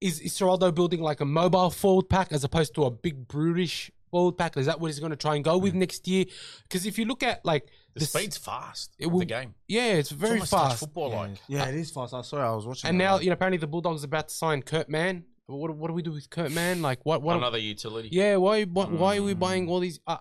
[0.00, 3.90] is is Ciraldo building like a mobile forward pack as opposed to a big brutish
[4.10, 4.56] forward pack?
[4.56, 6.24] Is that what he's going to try and go with next year?
[6.62, 8.94] Because if you look at like The this- speed's fast.
[8.98, 9.54] It of will- the game.
[9.66, 10.80] yeah, it's It's very almost touch fast.
[10.80, 11.38] football Yeah, like.
[11.48, 12.14] yeah, it is fast.
[12.14, 12.36] I saw.
[12.38, 12.40] it.
[12.40, 12.88] I was watching.
[12.88, 15.24] And it, now like- you know apparently the Bulldogs are about to sign Kurt Mann.
[15.46, 16.82] What what do we do with Kurt Mann?
[16.82, 17.36] Like what what?
[17.36, 18.10] Another utility.
[18.12, 19.98] yeah, why why, why are we buying all these?
[20.06, 20.18] Uh,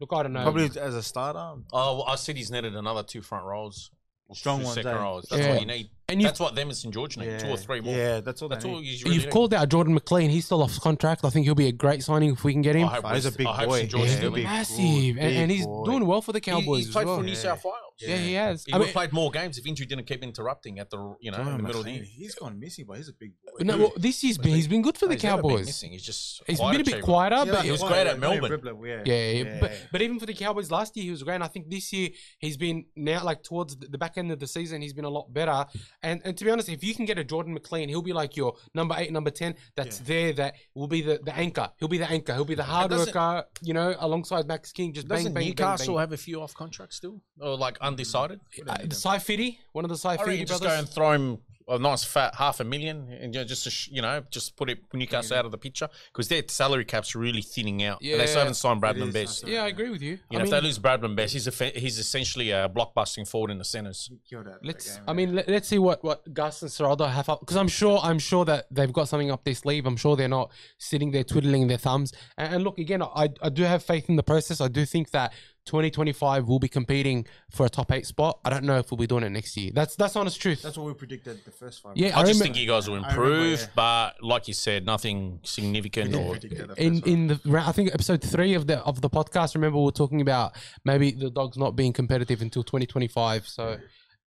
[0.00, 0.42] look, I don't know.
[0.42, 1.62] probably as a starter.
[1.72, 3.90] Oh, well, I said he's netted another two front rows.
[4.32, 4.94] Strong two ones, second eh?
[5.00, 5.26] rows.
[5.30, 5.50] That's Yeah.
[5.52, 5.90] what you need.
[6.10, 7.38] And you That's what them and St George need.
[7.38, 7.94] Two or three more.
[7.94, 8.48] Yeah, that's all.
[8.48, 8.86] That's they all need.
[8.86, 9.30] you really You've need.
[9.30, 10.30] called out Jordan McLean.
[10.30, 11.22] He's still off contract.
[11.22, 12.88] I think he'll be a great signing if we can get him.
[12.88, 13.78] I hope he's a big I boy.
[13.80, 15.84] St George Yeah, still big massive, and, and he's boy.
[15.84, 17.16] doing well for the He- Cowboys He's as played well.
[17.18, 17.36] for New Yeah.
[17.36, 17.74] South Wales.
[18.00, 18.64] Yeah, he has.
[18.64, 21.16] He I would mean, have played more games if injury didn't keep interrupting at the
[21.20, 22.04] you know in the middle of the year.
[22.04, 23.64] He's gone missing, but he's a big boy.
[23.64, 25.66] no, well, this year's been, he's been good for the He's never been Cowboys.
[25.66, 25.90] missing.
[25.90, 28.18] He's just He's quiet been a bit quieter, Yeah, but he was quiet, great at
[28.20, 28.60] Melbourne.
[28.86, 31.42] Yeah, yeah, yeah, but but even for the Cowboys last year he was great.
[31.42, 34.46] I think this year he's been now like towards the the back end of the
[34.46, 35.66] season he's been a lot better.
[36.02, 38.36] And and to be honest, if you can get a Jordan McLean, he'll be like
[38.36, 39.56] your number eight, number ten.
[39.76, 40.04] That's Yeah.
[40.06, 40.32] there.
[40.34, 41.70] That will be the, the anchor.
[41.78, 42.34] He'll be the anchor.
[42.34, 43.44] He'll be the hard worker.
[43.62, 46.54] You know, alongside Max King, just bang Doesn't bang Newcastle bang, have a few off
[46.54, 48.40] contracts still, or like undecided?
[48.66, 50.76] Uh, the Fitty, one of the Cy I reckon Fitty just brothers.
[50.76, 53.70] go and throw him a nice fat half a million, and you know, just to
[53.70, 57.14] sh- you know, just put it Newcastle out of the picture because their salary cap's
[57.14, 58.00] really thinning out.
[58.00, 58.38] and they still Yeah.
[58.40, 59.40] haven't signed Bradman is, Best.
[59.42, 60.12] that's yeah, I agree with you.
[60.30, 63.50] You I know, if they lose Bradman Best, he's a, he's essentially a blockbusting forward
[63.50, 64.10] in the centres.
[64.28, 64.96] Killed Let's.
[64.96, 67.68] game, I mean, let, let's see what what Gus and Ciraldo have up because I'm
[67.68, 69.86] sure I'm sure that they've got something up their sleeve.
[69.86, 72.12] I'm sure they're not sitting there twiddling their thumbs.
[72.36, 74.60] And, and look, again, I I do have faith in the process.
[74.60, 75.32] I do think that
[75.68, 78.40] 2025 we'll be competing for a top eight spot.
[78.44, 79.70] I don't know if we'll be doing it next year.
[79.74, 80.62] That's that's honest truth.
[80.62, 81.92] that's what we predicted the first five.
[81.96, 83.66] Yeah, I, I just remem- think you guys will I remember, improve, yeah.
[83.76, 86.36] but like you said, nothing significant We or
[86.76, 89.54] in in the ra- I think episode three of the of the podcast.
[89.54, 93.46] Remember, we are talking about maybe the dogs not being competitive until 2025.
[93.46, 93.78] So.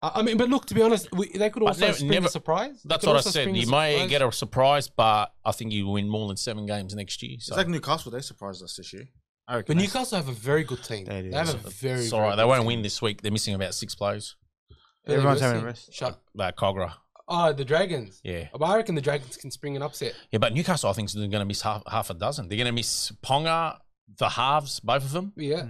[0.03, 2.11] I I mean, but look, to be honest, we, they could But also never- spring
[2.11, 2.83] never- a surprise.
[2.83, 3.47] They That's what I said.
[3.57, 4.11] You may surprise.
[4.11, 7.37] get a surprise, but I think you win more than seven games next year.
[7.41, 8.13] So It's like Newcastle.
[8.13, 9.09] They surprised us this year.
[9.47, 11.05] I reckon But that's- Newcastle have a very good team.
[11.05, 11.37] They They, do.
[11.37, 12.01] have a very.
[12.01, 12.37] it's very all right.
[12.37, 12.67] They good won't team.
[12.67, 13.23] win this week.
[13.23, 14.37] They're missing about six players.
[14.71, 14.77] Who are
[15.07, 15.93] they Everyone's having a rest.
[15.93, 16.19] Shut.
[16.35, 16.93] That Cogra.
[17.29, 18.21] Oh, the Dragons.
[18.25, 18.49] Yeah.
[18.53, 20.15] But I reckon the Dragons can spring an upset.
[20.31, 22.49] Yeah, but Newcastle, I think, is going to miss half, half a dozen.
[22.49, 23.79] They're going to miss Ponga,
[24.19, 25.33] the halves, both of them.
[25.37, 25.67] Yeah.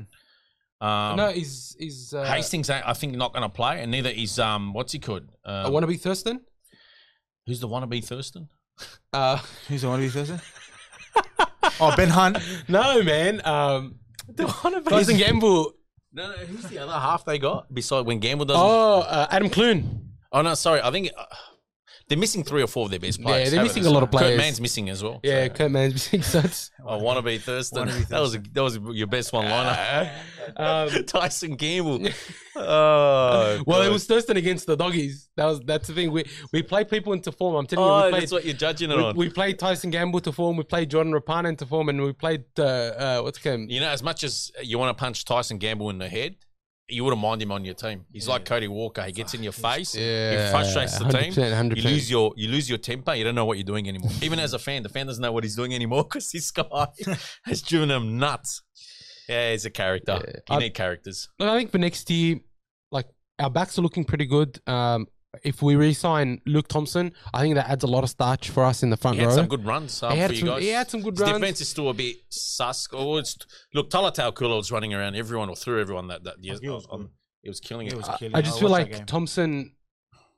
[0.81, 2.13] Um, no, he's he's.
[2.13, 4.99] Uh, Hastings, ain't- I think, not going to play, and neither is um, what's he
[4.99, 5.31] called?
[5.45, 6.41] I Um, want to be Thurston.
[7.47, 8.49] who's the wannabe Thurston?
[9.13, 10.41] Uh, Who's the one to be Thursday?
[11.81, 12.39] oh, Ben Hunt.
[12.69, 13.41] no, man.
[13.45, 13.97] Um,
[14.29, 14.89] The wannabe.
[14.89, 15.73] Tyson Gamble.
[16.13, 17.73] No, no, who's the other half they got?
[17.75, 18.63] Besides when Gamble doesn't.
[18.63, 20.11] Oh, uh, Adam Clune.
[20.33, 20.81] Oh no, sorry.
[20.81, 21.25] I think uh,
[22.15, 23.49] they're missing three or four of their best players.
[23.49, 24.39] Yeah, they're missing a lot of Kurt players.
[24.39, 25.19] Mann's missing as well.
[25.25, 26.71] Yeah, so- Kurt Mann's missing such.
[26.87, 27.89] I want to be Thurston.
[28.09, 30.13] That was a, that was your best one liner.
[30.59, 32.07] Um, Tyson Gamble.
[32.57, 35.29] Oh, well, it was Thurston against the doggies.
[35.37, 36.13] That was that's the thing.
[36.13, 37.57] We we play people into form.
[37.57, 39.17] I'm telling you, Oh, we played, that's what you're judging it we, on.
[39.17, 40.57] we played Tyson Gamble to form.
[40.57, 43.69] We played Jordan Rapana into form, and we played uh, uh, what's it called?
[43.71, 46.37] you know, as much as you want to punch Tyson Gamble in the head,
[46.89, 48.05] you wouldn't mind him on your team.
[48.13, 49.03] He's like Cody Walker.
[49.03, 49.95] He gets in your face.
[49.95, 51.33] Yeah, he frustrates the team.
[51.33, 53.15] 100%, You lose your you lose your temper.
[53.15, 54.11] You don't know what you're doing anymore.
[54.23, 56.87] Even as a fan, the fan doesn't know what he's doing anymore because this guy
[57.45, 58.63] has driven him nuts.
[59.29, 60.21] Yeah, he's a character.
[60.23, 60.33] Yeah.
[60.51, 61.29] You I- need characters.
[61.39, 62.41] Look, I think for next year,
[62.91, 63.07] like
[63.39, 64.61] our backs are looking pretty good.
[64.67, 65.07] Um,
[65.43, 68.83] if we re-sign Luke Thompson, I think that adds a lot of starch for us
[68.83, 69.37] in the front He had row.
[69.37, 70.63] some good runs um, He had for you some- guys.
[70.63, 71.33] he had some good His runs.
[71.41, 72.89] defense is still a bit sus.
[72.93, 73.37] Oh, it's,
[73.75, 76.57] look, Tolutau Koula was running around everyone or through everyone that that year.
[76.63, 77.11] he was on-
[77.43, 77.93] It was killing it.
[77.93, 78.43] He was I- killing I it.
[78.45, 79.07] just I feel like.
[79.07, 79.73] Thompson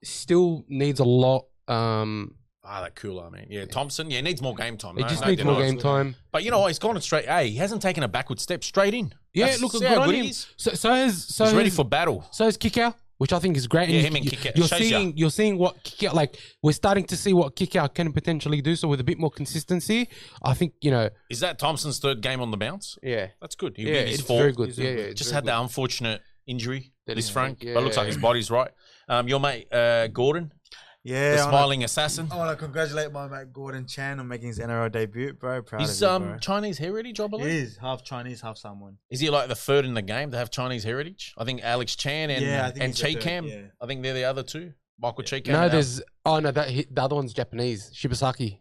[0.04, 1.46] still needs a lot.
[1.68, 2.36] Um,
[2.68, 3.46] Ah, that Koula, man.
[3.48, 4.10] Yeah, Thompson.
[4.10, 4.96] Yeah, needs more game time.
[4.96, 6.16] he no- just no needs more game time.
[6.32, 6.66] But you know what?
[6.66, 7.26] He's gone straight.
[7.26, 8.64] Hey, he hasn't taken a backward step.
[8.64, 9.14] Straight in.
[9.32, 10.24] Yeah, That's- look, see good how on good him.
[10.24, 10.48] he is.
[10.56, 12.26] So, so is so He's ready for battle.
[12.32, 13.88] so is Kikau, which I think is great.
[13.88, 14.56] Yeah, you- him and you, Kikau.
[14.56, 16.38] You're Shows seeing, you're seeing what Kikau like.
[16.62, 18.76] We're starting to see what Kikau can potentially do.
[18.76, 20.08] So with a bit more consistency,
[20.42, 21.08] I think you know.
[21.30, 22.98] Is that Thompson's third game on the bounce?
[23.02, 23.74] Yeah, That's good.
[23.76, 24.68] He yeah, it's very good.
[24.68, 25.50] He's Yeah, yeah, Just had good.
[25.52, 26.92] the unfortunate injury.
[27.06, 27.74] That This Frank, yeah.
[27.74, 28.70] but looks like his body's right.
[29.08, 30.50] Um, your mate uh, Gordon,
[31.06, 32.28] Yeah, the I wanna- smiling assassin.
[32.32, 35.62] I want to congratulate my mate Gordon Chan on making his NRL debut, bro.
[35.62, 36.38] Proud He's of you, um bro.
[36.38, 37.46] Chinese heritage, I He believe.
[37.46, 38.98] is half Chinese, half someone.
[39.08, 41.32] Is he like the third in the game to have Chinese heritage?
[41.38, 43.44] I think Alex Chan and Yeah, and he's Chi third, Cam.
[43.46, 43.60] yeah.
[43.80, 44.72] I think they're the other two.
[44.98, 45.52] Michael Chee-Kam.
[45.52, 47.90] No, there's oh no, that he, the other one's Japanese.
[47.94, 48.60] Shibasaki.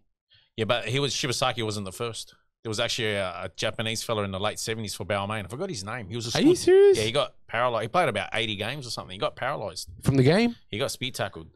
[0.58, 2.36] yeah, but he was Shibasaki wasn't the first.
[2.62, 5.46] There was actually a, a Japanese fella in the late seventies for Balmain.
[5.46, 6.10] I forgot his name.
[6.10, 6.98] He was a Are you serious?
[6.98, 7.84] Yeah, he got paralyzed.
[7.84, 9.14] He played about eighty games or something.
[9.14, 9.88] He got paralyzed.
[10.04, 10.56] From the game?
[10.70, 11.48] He got speed tackled.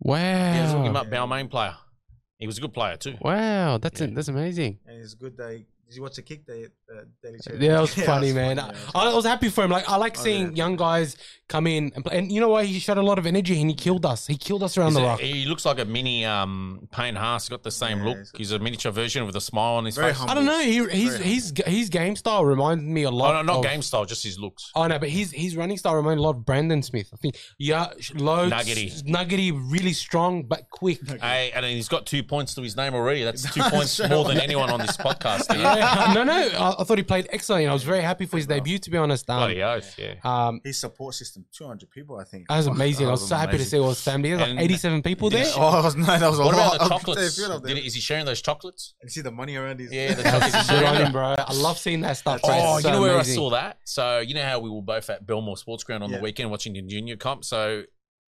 [0.00, 0.16] Wow.
[0.16, 1.74] Yeah, look him wow, up, Balmain player.
[2.38, 3.16] He was a good player too.
[3.20, 4.08] Wow, that's Yeah.
[4.14, 4.78] that's amazing.
[4.86, 6.44] And it's good that he, did you watch the kick?
[6.46, 7.54] They, uh, Daily Show?
[7.54, 8.56] Yeah, that was Yeah, funny, was man.
[8.58, 9.70] funny, yeah, I, I was happy for him.
[9.70, 10.52] Like I like Oh, seeing yeah.
[10.64, 11.16] young guys
[11.48, 12.18] come in and play.
[12.18, 12.66] And you know what?
[12.66, 14.26] He showed a lot of energy and he killed us.
[14.26, 15.20] He killed us around He's the a- rock.
[15.20, 17.44] he looks like a mini um, Payne Haas.
[17.44, 18.16] He's got the same Yeah, look.
[18.18, 20.18] he's- He's a miniature version with a smile on his Very face.
[20.18, 20.32] humble.
[20.32, 20.60] I don't know.
[20.60, 23.32] He, he's Very his his game style reminds me a Oh, lot.
[23.32, 24.70] no, not of, game style, just his looks.
[24.74, 27.08] Oh no, but his his running style reminds me a lot of Brandon Smith.
[27.14, 28.88] I think yeah, sh- low, Nuggety.
[28.88, 31.00] s- nuggety, really strong but quick.
[31.20, 33.24] Hey, and he's got two points to his name already.
[33.24, 35.46] That's two points more than anyone on this podcast.
[35.56, 35.77] Yeah, Yeah,
[36.14, 36.32] no, no.
[36.32, 37.68] I, I thought he played excellent.
[37.68, 39.28] I was very happy for his debut, to be honest.
[39.30, 40.14] Um, Bloody oath, yeah.
[40.24, 42.48] um, His support system, 200 people, I think.
[42.48, 43.06] that was amazing.
[43.06, 44.30] that I was so happy to see all his family.
[44.30, 45.46] There was like And- 87 people there.
[45.56, 46.76] Oh, no, that was a What lot.
[46.76, 47.36] about the chocolates?
[47.38, 47.60] feel.
[47.60, 48.94] Did he- is he sharing those chocolates?
[49.02, 49.92] You see the money around his.
[49.92, 50.70] Yeah, the That's chocolates.
[50.70, 51.34] good on him, bro.
[51.38, 52.42] I love seeing that stuff.
[52.42, 52.50] bro.
[52.52, 53.32] Oh, It's you know where amazing.
[53.32, 53.78] I saw that?
[53.84, 56.18] So you know how we were both at Belmore Sports Ground on Yeah.
[56.18, 57.44] the weekend watching the junior comp.
[57.44, 57.84] So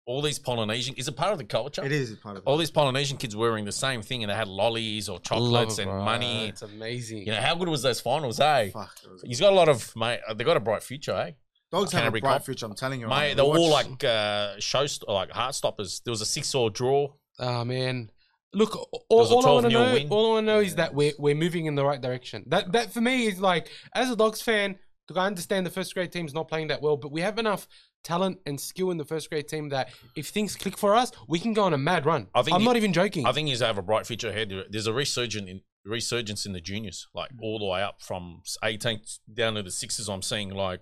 [0.10, 1.86] all these Polynesian is it part of the culture?
[1.86, 2.48] It is part of it.
[2.48, 5.84] All these Polynesian kids wearing the same thing, and they had lollies or chocolates it,
[5.84, 6.04] and bro.
[6.04, 6.48] money.
[6.50, 7.20] It's amazing.
[7.20, 8.72] You know how good was those finals, eh?
[8.72, 8.96] Fuck.
[9.12, 10.20] was- He's got a lot of mate.
[10.36, 11.32] They got a bright future, eh?
[11.72, 12.46] Dogs have a Canterbury bright Cop.
[12.46, 13.08] future, I'm telling you.
[13.08, 16.02] Mate, right they're all like uh, show like heart stoppers.
[16.04, 17.10] There was a six-all draw.
[17.38, 18.10] Oh man,
[18.54, 20.08] look, all, all I want to know, win.
[20.10, 22.44] all I want to know is that we're we're moving in the right direction.
[22.48, 25.94] That that for me is like, as a Dogs fan, look, I understand the first
[25.94, 27.68] grade team's not playing that well, but we have enough
[28.04, 31.40] talent and skill in the first grade team that if things click for us, we
[31.40, 32.28] can go on a mad run.
[32.34, 33.26] I think I'm you- not even joking.
[33.26, 34.54] I think he's have a bright future ahead.
[34.70, 39.02] There's a resurgence in resurgence in the juniors, like all the way up from 18
[39.34, 40.08] down to the sixes.
[40.10, 40.82] I'm seeing like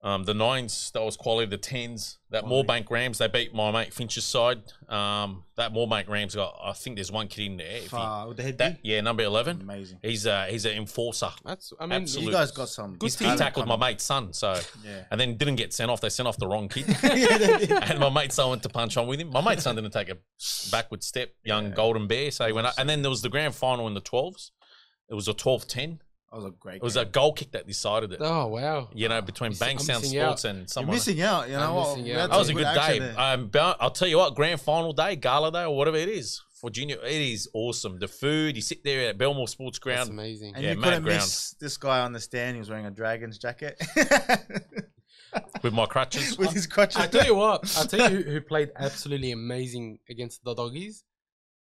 [0.00, 3.92] um, the nines that was quality, the tens that Moorbank Rams they beat my mate
[3.92, 4.62] Finch's side.
[4.88, 7.66] Um, that Moorbank Rams got I think there's one kid in there.
[7.78, 9.60] If he- with the head that yeah, number eleven.
[9.60, 9.98] Amazing.
[10.02, 11.30] He's uh he's an enforcer.
[11.44, 12.96] That's I mean, Absolute- You guys got some.
[12.96, 13.30] Team.
[13.30, 15.02] he tackled my mate's son, so Yeah.
[15.10, 16.00] and then didn't get sent off.
[16.00, 16.86] They sent off the wrong kid.
[17.02, 19.30] yeah, and my mate's son went to punch on with him.
[19.30, 20.16] My mate's son didn't take a
[20.70, 21.74] backward step, young Yeah.
[21.74, 22.30] golden bear.
[22.30, 22.74] So he went up.
[22.78, 24.52] And then there was the grand final in the 12s.
[25.10, 26.02] It was a 12 10.
[26.30, 26.76] That was a great.
[26.76, 27.02] It was game.
[27.02, 28.18] a goal kick that decided it.
[28.22, 30.48] oh wow, You know, between Miss- I'm Bankstown missing Sports out.
[30.50, 30.94] and You're someone.
[30.96, 31.48] missing out.
[31.48, 32.20] You know I'm missing out.
[32.20, 32.98] had That was a some good action day.
[32.98, 33.18] there.
[33.20, 36.42] Um, but I'll tell you what, grand final day, gala day, or whatever it is
[36.60, 37.98] for junior, it is awesome.
[37.98, 40.10] The food, you sit there at Belmore Sports that's Ground.
[40.10, 40.54] amazing.
[40.54, 41.18] And Yeah, you mad couldn't ground.
[41.20, 42.56] miss this guy on the stand.
[42.56, 43.80] He was wearing a Dragons jacket
[45.62, 46.36] with my crutches.
[46.38, 46.96] with his crutches.
[46.96, 51.04] I tell you what, I tell you who, who played absolutely amazing against the doggies.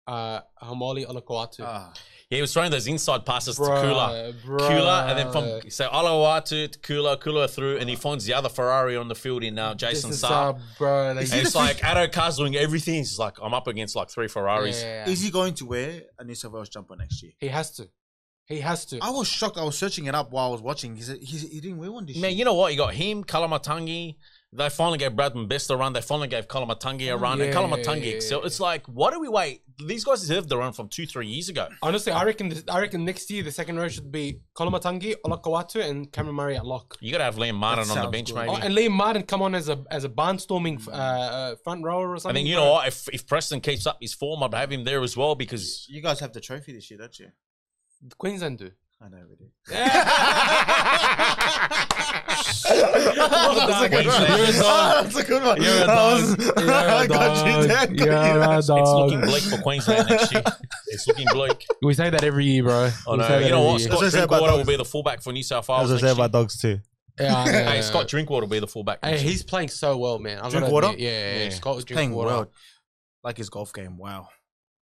[0.06, 1.60] Uh, Haumole Olakau'atu.
[1.62, 4.34] Ah, Yeah, he was throwing those inside passes to Koula.
[4.44, 4.58] bruh.
[4.58, 8.48] Koula, and then from so Olakau'atu to Koula, Koula through, and he finds the other
[8.48, 10.60] Ferrari on the field in uh, Jason Saab.
[10.76, 11.14] bro.
[11.14, 12.94] They Is And he it's like Addo Carr's doing everything.
[12.94, 14.82] He's like, I'm up against like three Ferraris.
[14.82, 15.08] Yeah.
[15.08, 17.32] is he going to wear a New South Wales jumper next year?
[17.38, 17.88] He has to.
[18.46, 18.98] He has to.
[19.02, 19.58] I was shocked.
[19.58, 20.94] I was searching it up while I was watching.
[20.94, 22.38] He said he, he didn't wear one this Man, year.
[22.38, 22.72] you know what?
[22.72, 24.16] You got him, Koloamatangi.
[24.56, 25.92] They finally gave Bradman Best a run.
[25.92, 27.38] They finally gave Koloamatangi a run.
[27.38, 28.42] Yeah, and Koloamatangi yeah, excelled.
[28.42, 28.46] yeah.
[28.46, 29.62] It's like, why do we wait?
[29.86, 31.68] These guys deserve the run from two, three years ago.
[31.82, 32.48] Honestly, I reckon.
[32.48, 36.56] This, I reckon next year the second row should be Koloamatangi, Olakau'atu, and Cameron Murray
[36.56, 36.96] at lock.
[37.00, 38.36] You got to have Liam Martin on the bench, good.
[38.36, 38.50] maybe.
[38.50, 42.10] Oh, and Liam Martin come on as a as a barnstorming uh, uh, front rower
[42.12, 42.16] or something.
[42.16, 42.34] I something.
[42.34, 42.88] think, you know what?
[42.88, 46.00] If, if Preston keeps up his form, I'd have him there as well because You
[46.00, 47.28] guys have the trophy this year, don't you?
[48.16, 48.70] Queensland do.
[49.00, 49.46] I know we do.
[52.46, 54.26] That's a good one.
[54.26, 55.04] You're a dog.
[55.04, 55.62] That's a good one.
[55.62, 56.60] You're a I was- dog.
[56.60, 57.68] You're a I got you dog.
[57.68, 57.70] there.
[57.76, 58.40] Got You're you there.
[58.42, 60.42] a It's looking bleak for Queensland next year.
[60.88, 61.66] It's looking bleak.
[61.82, 62.74] We say that every year, bro.
[62.74, 63.16] I We say know.
[63.28, 63.80] that You know what?
[63.80, 63.88] year.
[63.88, 64.68] Scott That's what I said about Drinkwater will dogs.
[64.68, 65.82] be the fullback for New South I Wales.
[65.82, 66.26] was Next gonna say year.
[66.26, 66.78] about dogs too.
[67.18, 67.80] Yeah, yeah, Hey, yeah.
[67.82, 68.98] Scott Drinkwater will be the fullback.
[69.02, 69.32] Hey, next year.
[69.32, 70.38] he's playing so well, man.
[70.42, 70.88] I'm Drinkwater?
[70.98, 71.48] Yeah, yeah, Yeah.
[71.50, 72.28] Scott Playing Drinkwater.
[72.28, 72.50] well.
[73.24, 73.96] Like his golf game.
[73.96, 74.28] Wow.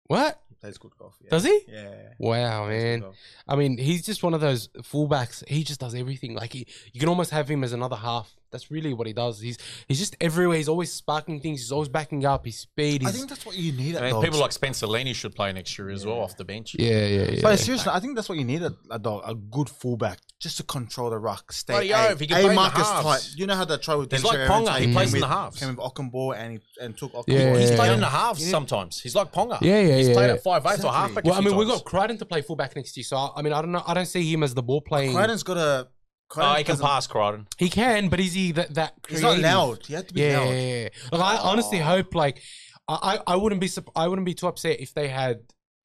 [0.06, 1.16] What He plays good golf.
[1.22, 1.30] Yeah.
[1.30, 1.60] does he?
[1.68, 1.94] Yeah.
[2.18, 3.04] Wow, man.
[3.46, 5.46] I mean, he's just one of those fullbacks.
[5.46, 6.34] He just does everything.
[6.34, 8.34] Like he, you can almost have him as another half.
[8.54, 9.40] That's really what he does.
[9.40, 10.56] He's he's just everywhere.
[10.56, 11.60] He's always sparking things.
[11.60, 12.44] He's always backing up.
[12.46, 13.04] His speed.
[13.04, 14.24] I think that's what you need at And dogs.
[14.24, 16.76] people like Spencer Leniu should play next year as well off the bench.
[16.78, 17.40] yeah, yeah, yeah.
[17.42, 20.56] But seriously, I think that's what you need at a dog, a good fullback, just
[20.58, 22.54] to control the ruck, stay oh, Bloody A, oath, he can A play in the
[22.54, 23.04] Marcus halves.
[23.28, 23.38] tight.
[23.38, 25.58] You know how that try with He's like Ponga, he came plays in the halves.
[25.60, 27.24] Came with Okunbor and he and took Okunbor.
[27.28, 27.94] Yeah, He's yeah, played yeah.
[27.94, 29.00] in the halves sometimes.
[29.00, 29.58] He's like Ponga.
[29.60, 30.34] Yeah, yeah, He's yeah, played yeah.
[30.34, 30.90] at five eight or Exactly.
[31.00, 31.24] halfback.
[31.24, 33.04] well, a I few mean, we've got Crichton to play fullback next year.
[33.04, 33.82] So I mean, I don't know.
[33.86, 35.12] I don't see him as the ball playing.
[35.14, 35.88] Crichton's got a.
[36.36, 37.46] Oh, he can doesn't- pass Crichton.
[37.58, 38.94] He can, but is he that that?
[39.08, 39.44] He's not creative?
[39.44, 39.86] loud.
[39.86, 40.48] He had to be Yeah, loud.
[40.50, 40.88] yeah, yeah.
[41.12, 42.42] Look, I honestly hope like
[42.88, 45.40] I, I I wouldn't be sup- I wouldn't be too upset if they had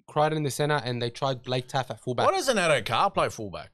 [0.08, 2.25] Crichton in the center and they tried Blake Taaffe at fullback.
[2.28, 3.69] Why doesn't Addo Carr play fullback?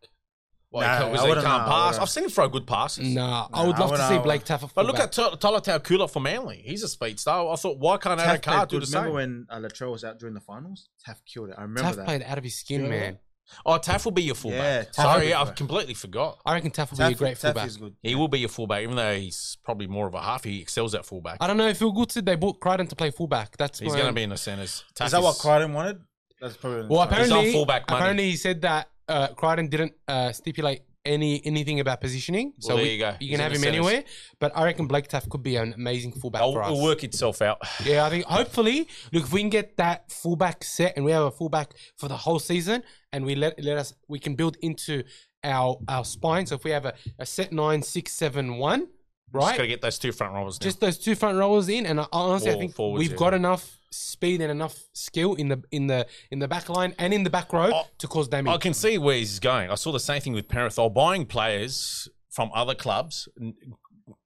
[0.69, 1.86] Why, Nah, because I he wouldn't can't know, I pass.
[1.93, 2.01] wouldn't.
[2.01, 3.08] I've seen him throw good passes.
[3.15, 4.17] Nah, I Nah, would I love to wouldn't see.
[4.23, 4.86] Blake Taaffe at But fullback.
[4.88, 6.62] look at T- Tolutau Koula for Manly.
[6.65, 7.49] He's a speed star.
[7.49, 8.88] I thought, why can't Addo Taaffe Carr played do good.
[8.89, 9.13] the Remember same?
[9.15, 10.89] when uh, Latrell was out during the finals?
[11.08, 11.56] Taaffe killed it.
[11.58, 12.06] I remember Taaffe that.
[12.06, 13.19] played out of his skin, You man.
[13.66, 14.88] Oh, Taaffe will be your Yeah, fullback.
[14.92, 15.56] Taaffe Sorry, I fullback.
[15.56, 16.40] completely forgot.
[16.46, 17.68] I reckon Taaffe will Taaffe, be a great Taaffe fullback.
[17.68, 17.96] is good.
[18.02, 20.44] He will be your fullback, even though he's probably more of a half.
[20.44, 21.38] He excels at fullback.
[21.42, 21.68] I don't know.
[21.68, 23.56] If Phil Good said they bought Crichton to play fullback.
[23.58, 24.84] That's He's going to be in the centres.
[24.96, 26.00] Taaffe Is that what Crichton wanted?
[26.42, 26.88] That's probably.
[26.88, 28.00] Well, He's on apparently, fullback money.
[28.00, 32.78] apparently he said that uh, Crichton didn't uh, stipulate any anything about positioning, so Well,
[32.78, 33.10] there we- you go.
[33.12, 34.04] you He's can have him anywhere.
[34.39, 36.72] But I reckon Blake Taaffe could be an amazing fullback It'll, for us.
[36.72, 37.60] it'll work itself out.
[37.86, 41.24] Yeah, I think hopefully, look, if we can get that fullback set and we have
[41.24, 45.04] a fullback for the whole season, and we let let us, we can build into
[45.44, 46.46] our our spine.
[46.48, 48.88] So if we have a, a set nine, six, seven, one,
[49.34, 50.60] Just got to get those two front rollers.
[50.60, 50.66] Now.
[50.66, 53.18] Just those two front rollers in, and I, honestly, I think forwards, we've yeah.
[53.18, 57.14] got enough speed and enough skill in the in the in the back line and
[57.14, 58.54] in the back row Oh, to cause damage.
[58.54, 59.70] I can see where he's going.
[59.72, 60.48] I saw the same thing with.
[60.50, 63.28] They're buying players from other clubs,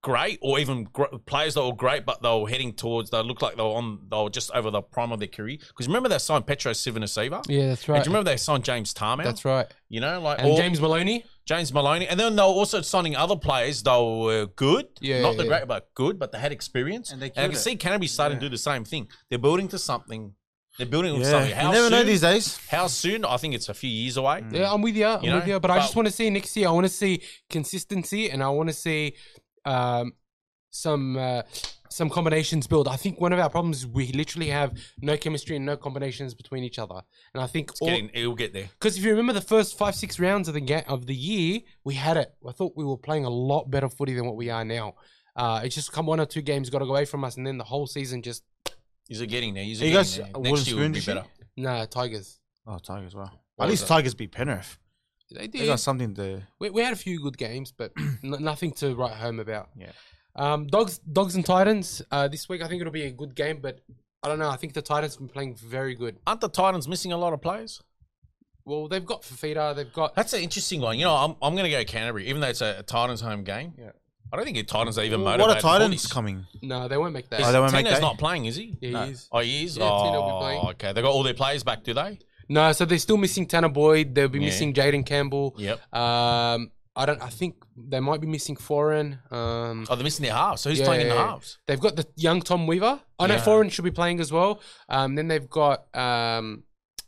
[0.02, 3.10] great, or even gr- players that were great, but they were heading towards.
[3.10, 4.00] They looked like they were on.
[4.10, 5.56] They were just over the prime of their career.
[5.68, 7.44] Because remember they signed Petero Civoniceva.
[7.48, 8.04] Yeah, that's And right.
[8.04, 9.24] do you remember they signed James Tamou?
[9.24, 9.66] That's right.
[9.88, 11.24] You know, like And or James Maloney.
[11.46, 13.82] James Maloney, and then they were also signing other players.
[13.82, 15.48] They were good, Yeah, not yeah, the yeah.
[15.48, 16.18] great, but good.
[16.18, 17.56] But they had experience, And they I can it.
[17.56, 19.08] see Canterbury starting to do the same thing.
[19.30, 20.34] They're building to something.
[20.78, 21.48] They're building to Yeah, something.
[21.50, 22.06] you How never know soon?
[22.06, 22.56] these days.
[22.68, 23.24] How soon?
[23.24, 24.44] I think it's a few years away.
[24.52, 25.06] Yeah, I'm with you.
[25.06, 25.58] I'm You with you.
[25.58, 26.68] But, I just want to see next year.
[26.68, 29.14] I want to see consistency, and I want to see
[29.64, 30.12] um,
[30.70, 31.42] some uh,
[31.88, 32.86] some combinations build.
[32.86, 36.34] I think one of our problems is we literally have no chemistry and no combinations
[36.34, 37.00] between each other.
[37.34, 38.68] And I think It's getting, it'll get there.
[38.78, 41.60] because if you remember the first five six rounds of the ga- of the year,
[41.84, 42.32] we had it.
[42.48, 44.94] I thought we were playing a lot better footy than what we are now.
[45.34, 47.64] Uh, it's just come one or two games got away from us, and then the
[47.64, 48.44] whole season just
[49.08, 49.64] Is it getting there?
[49.64, 50.42] Is it you getting guys there?
[50.42, 51.16] Next year will be this year?
[51.16, 51.26] better.
[51.56, 52.38] nah Tigers.
[52.66, 53.30] Oh, Tigers, wow.
[53.56, 53.94] What At least that?
[53.94, 54.78] Tigers beat Penrith.
[55.30, 55.66] They They did.
[55.66, 56.42] got something to.
[56.58, 59.68] We, we had a few good games, but n- nothing to write home about.
[59.76, 59.92] Yeah.
[60.36, 62.02] Um, dogs, dogs and Titans.
[62.10, 63.80] Uh, this week I think it'll be a good game, but
[64.22, 64.48] I don't know.
[64.48, 66.18] I think the Titans have been playing very good.
[66.26, 67.82] Aren't the Titans missing a lot of players?
[68.64, 69.74] Well, they've got Fifita.
[69.74, 70.14] They've got.
[70.14, 70.98] That's an interesting one.
[70.98, 73.42] You know, I'm, I'm going to go Canterbury, even though it's a, a Titans home
[73.42, 73.74] game.
[73.78, 73.90] Yeah.
[74.32, 75.48] I don't think the Titans are even What motivated.
[75.48, 76.12] What are for Titans this.
[76.12, 76.46] coming?
[76.62, 77.40] No, they won't make that.
[77.40, 78.06] Is Oh, they won't make Tino's that?
[78.06, 78.76] not playing, is he?
[78.80, 79.28] Yeah, he is.
[79.32, 79.76] Oh, he is.
[79.76, 80.60] Yeah, Tino will be oh, playing.
[80.72, 80.92] okay.
[80.92, 82.20] They got all their players back, do they?
[82.50, 84.14] No, so they're still missing Tanah Boyd.
[84.14, 84.46] They'll be Yeah.
[84.46, 85.54] missing Jayden Campbell.
[85.56, 85.78] Yep.
[85.94, 87.22] Um, I don't.
[87.22, 89.18] I think they might be missing Foran.
[89.32, 90.60] Um, Oh, they're missing their halves.
[90.62, 91.28] So who's Yeah, playing in the yeah.
[91.28, 91.58] halves?
[91.66, 93.00] they've got the young Tom Weaver.
[93.20, 93.44] I know Yeah.
[93.44, 94.60] Foran should be playing as well.
[94.88, 96.64] Um, then they've got um,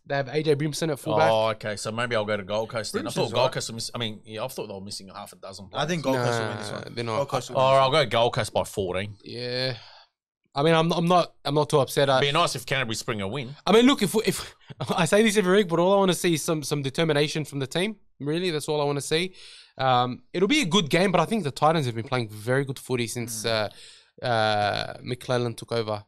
[0.07, 1.31] they have AJ Brimson at fullback.
[1.31, 1.75] Oh, okay.
[1.77, 3.07] So maybe I'll go to Gold Coast then.
[3.09, 3.53] I thought Gold right.
[3.53, 3.69] Coast.
[3.71, 5.69] Were miss- I mean, yeah, I thought they were missing a half a dozen.
[5.69, 5.85] Players.
[5.85, 6.95] I think Gold Coast will win Nah, this one.
[6.95, 7.17] they're not.
[7.17, 9.17] Gold Coast will Oh, win this I'll go Gold Coast by 14.
[9.25, 9.77] Yeah.
[10.55, 12.09] I mean, I'm not, I'm not, I'm not too upset.
[12.11, 13.55] It'd be nice if Canterbury spring a win.
[13.67, 14.55] I mean, look, if if
[14.95, 17.45] I say this every week, but all I want to see is some some determination
[17.45, 17.97] from the team.
[18.21, 19.35] Really, that's all I want to see.
[19.79, 22.65] Um, it'll be a good game, but I think the Titans have been playing very
[22.65, 23.71] good footy since uh,
[24.23, 26.05] uh, McClellan took over.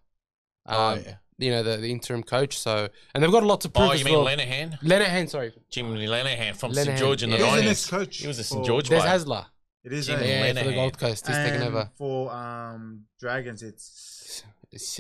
[0.67, 1.15] Um, Oh, yeah.
[1.37, 2.57] You know, the, the interim coach.
[2.59, 4.27] So, and they've got a lot to prove Oh, as you mean well.
[4.27, 4.79] Lenihan?
[4.83, 5.53] Lenihan, sorry.
[5.69, 7.61] Jimmy Lenihan from Lenihan, St George in the yeah.
[7.61, 7.99] He's the 90s.
[7.99, 9.19] coach He was a St George There's player.
[9.19, 9.47] Hasler.
[9.83, 10.07] It is.
[10.07, 10.59] Jimmy Yeah, Lenihan.
[10.61, 11.27] for the Gold Coast.
[11.27, 11.91] He's taken over.
[11.99, 13.63] for um Dragons.
[13.65, 14.14] It's It's,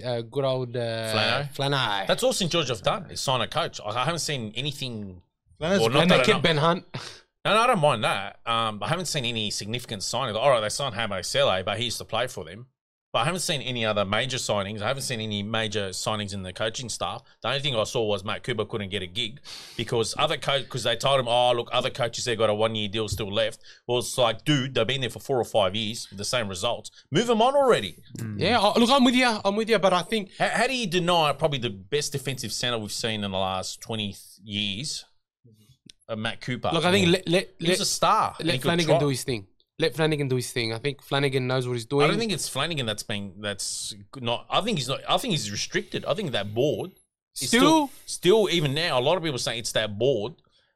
[0.04, 0.80] uh, good old uh,
[1.12, 1.54] Flano?
[1.54, 2.06] Flano.
[2.06, 3.80] That's all St George have done is sign a coach.
[3.84, 5.22] I I haven't seen anything.
[5.58, 6.42] Flana's Well, not and that they I kept.
[6.42, 6.84] Ben Hunt.
[7.44, 8.40] No, no, I don't mind that.
[8.46, 10.34] Um, I haven't seen any significant signing.
[10.34, 12.66] All right, they signed Hame Sele, but he used to play for them.
[13.14, 14.82] But I haven't seen any other major signings.
[14.82, 17.22] I haven't seen any major signings in the coaching staff.
[17.42, 19.38] The only thing I saw was Matt Cooper couldn't get a gig
[19.76, 22.74] because other coach because they told him, oh look, other coaches there got a one
[22.74, 23.60] year deal still left.
[23.86, 26.48] Well, it's like, dude, they've been there for four or five years with the same
[26.48, 26.90] results.
[27.12, 28.02] Move them on already.
[28.18, 28.40] Mm.
[28.40, 29.38] yeah, oh, look, I'm with you.
[29.44, 32.52] I'm with you, but I think How, how do you deny probably the best defensive
[32.52, 35.04] center we've seen in the last twenty years?
[35.46, 36.12] Mm-hmm.
[36.12, 36.70] Uh, Matt Cooper.
[36.72, 37.12] look, I think mm.
[37.12, 38.34] let let he was let, a star.
[38.40, 39.46] let Flanagan do his thing.
[39.78, 40.72] Let Flanagan do his thing.
[40.72, 42.04] I think Flanagan knows what he's doing.
[42.04, 44.46] I don't think it's Flanagan that's being that's not.
[44.48, 45.00] I think he's not.
[45.08, 46.04] I think he's restricted.
[46.04, 46.92] I think that board
[47.40, 50.34] is Still- still, even now, a lot of people say it's that board.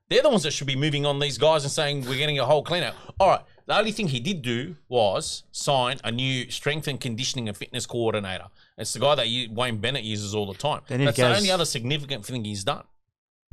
[0.09, 2.47] They're the ones that should be moving on these guys and saying we're getting a
[2.47, 2.95] whole clean out.
[3.21, 3.43] All right.
[3.67, 7.85] The only thing he did do was sign a new strength and conditioning and fitness
[7.85, 8.47] coordinator.
[8.79, 10.81] It's the guy that you, Wayne Bennett uses all the time.
[10.89, 12.85] They need That's the only other significant thing he's done.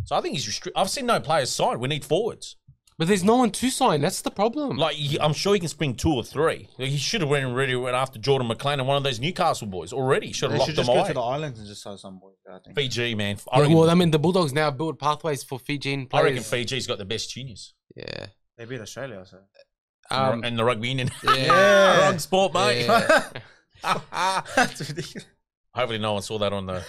[0.06, 0.80] So I think he's restricted.
[0.80, 1.80] I've seen no players sign.
[1.82, 2.56] We need forwards.
[2.98, 4.00] But there's no one to sign.
[4.02, 4.78] That's the problem.
[4.78, 6.70] Like I'm sure he can spring two or three.
[6.78, 9.68] Like, he should have went already went after Jordan McLean and one of those Newcastle
[9.68, 10.32] boys already.
[10.32, 12.20] Should they have locked should them just go to the islands and just sell some
[12.20, 12.36] boys.
[12.50, 12.76] I think.
[12.78, 16.08] Fiji man, I Yeah, reckon, well, I mean, the Bulldogs now build pathways for Fijian
[16.14, 18.28] I reckon Fiji's got the best juniors Yeah.
[18.58, 19.40] They beat Australia, so.
[20.10, 21.12] Um, and the rugby union.
[21.24, 22.00] yeah.
[22.08, 22.86] Wrong sport, mate.
[22.86, 23.30] Yeah.
[24.56, 25.26] That's ridiculous.
[25.76, 26.76] Hopefully, no one saw that on the.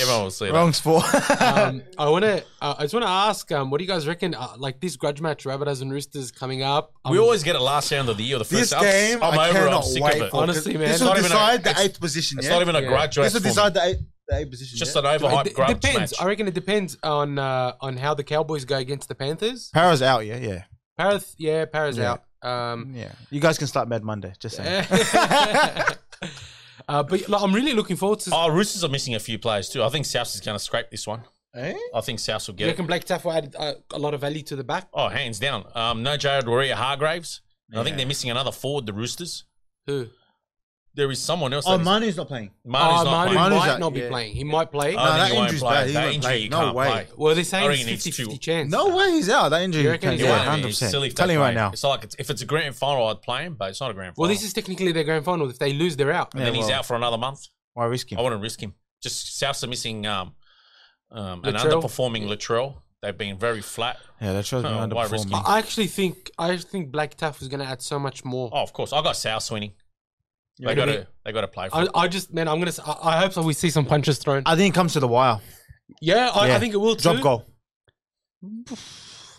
[0.00, 0.54] Everyone will see that.
[0.54, 1.04] Wrong sport.
[1.40, 2.42] um, I want to.
[2.60, 3.52] Uh, I just want to ask.
[3.52, 4.34] Um, what do you guys reckon?
[4.34, 6.92] Uh, like this grudge match, Rabbitohs and Roosters coming up.
[7.08, 8.38] We Um, always get a last round of the year.
[8.38, 9.68] The first this I'm- game, I'm, I over.
[9.68, 10.30] I'm sick wait of it.
[10.30, 10.38] for.
[10.42, 10.80] Honestly, man.
[10.82, 12.38] this It's will not even a- decide the eighth position.
[12.38, 12.54] It's yeah?
[12.54, 12.88] not even a Yeah.
[12.88, 13.26] grudge race.
[13.26, 14.78] This will for decide the eighth, the eighth position.
[14.78, 15.14] Just yeah?
[15.14, 16.12] an overhyped it, grudge it depends.
[16.12, 16.22] match.
[16.22, 19.70] I reckon it depends on uh, on how the Cowboys go against the Panthers.
[19.72, 20.64] Para's out, yeah, yeah,
[20.98, 22.12] Parath, yeah, Para's Yeah.
[22.14, 22.22] out.
[22.42, 23.12] Um, yeah.
[23.30, 24.32] You guys can start Mad Monday.
[24.38, 24.84] Just saying.
[26.88, 28.30] uh, but like, I'm really looking forward to.
[28.32, 29.82] Oh, Roosters are missing a few players too.
[29.82, 31.22] I think South is going to scrape this one.
[31.54, 31.74] Eh?
[31.94, 32.70] I think South will you get it.
[32.72, 34.88] reckon Blake Taaffe will add uh, a lot of value to the back?
[34.92, 35.64] Oh, hands down.
[35.74, 37.40] Um, no Jared Waerea-Hargreaves.
[37.70, 39.44] And I think they're missing another forward, the Roosters.
[39.86, 40.08] Who?
[40.96, 41.64] There is someone else.
[41.66, 42.50] Oh, that is- Manu's not playing.
[42.64, 43.40] Manu's oh, not Manu playing.
[43.42, 44.08] Manu's might out, not be yeah.
[44.10, 44.34] playing.
[44.36, 44.96] He might play.
[44.96, 45.74] I No, that injury's play.
[45.74, 45.86] bad.
[45.88, 46.48] He That injury, play.
[46.48, 46.86] No can't way.
[46.86, 47.06] play.
[47.16, 48.70] well, they're saying it's 50, 50 chance.
[48.70, 49.48] No way he's out.
[49.48, 49.82] That injury.
[49.82, 50.38] You reckon can he's He get out?
[50.38, 50.48] won't.
[50.50, 50.90] hundred It's percent.
[50.92, 51.70] silly if Tell they you right now.
[51.72, 53.94] It's like it's, if it's a grand final, I'd play him, but it's not a
[53.94, 54.22] grand final.
[54.22, 55.50] Well, this is technically their grand final.
[55.50, 56.32] If they lose, they're out.
[56.34, 57.48] and Yeah, then he's out for another month.
[57.72, 58.20] Why risk him?
[58.20, 58.74] I wouldn't risk him.
[59.02, 60.34] Just Souths are missing um,
[61.10, 61.82] um, an Latrell?
[61.82, 62.76] underperforming Latrell.
[63.02, 63.98] They've been very flat.
[64.20, 65.42] Yeah, that shows me why risk underperforming.
[65.44, 68.48] I actually think I think Blake Taaffe is going to add so much more.
[68.52, 69.72] Oh, of course, I got South winning.
[70.58, 71.90] Yeah, they got maybe- to they got to play for I, it.
[71.94, 72.68] I just man, I'm gonna.
[72.68, 73.42] s- I, I hope so.
[73.42, 74.42] We see some punches thrown.
[74.46, 75.40] I think it comes to the wire.
[76.00, 76.56] yeah, I, Yeah.
[76.56, 77.02] I think it will too.
[77.14, 77.46] Drop goal.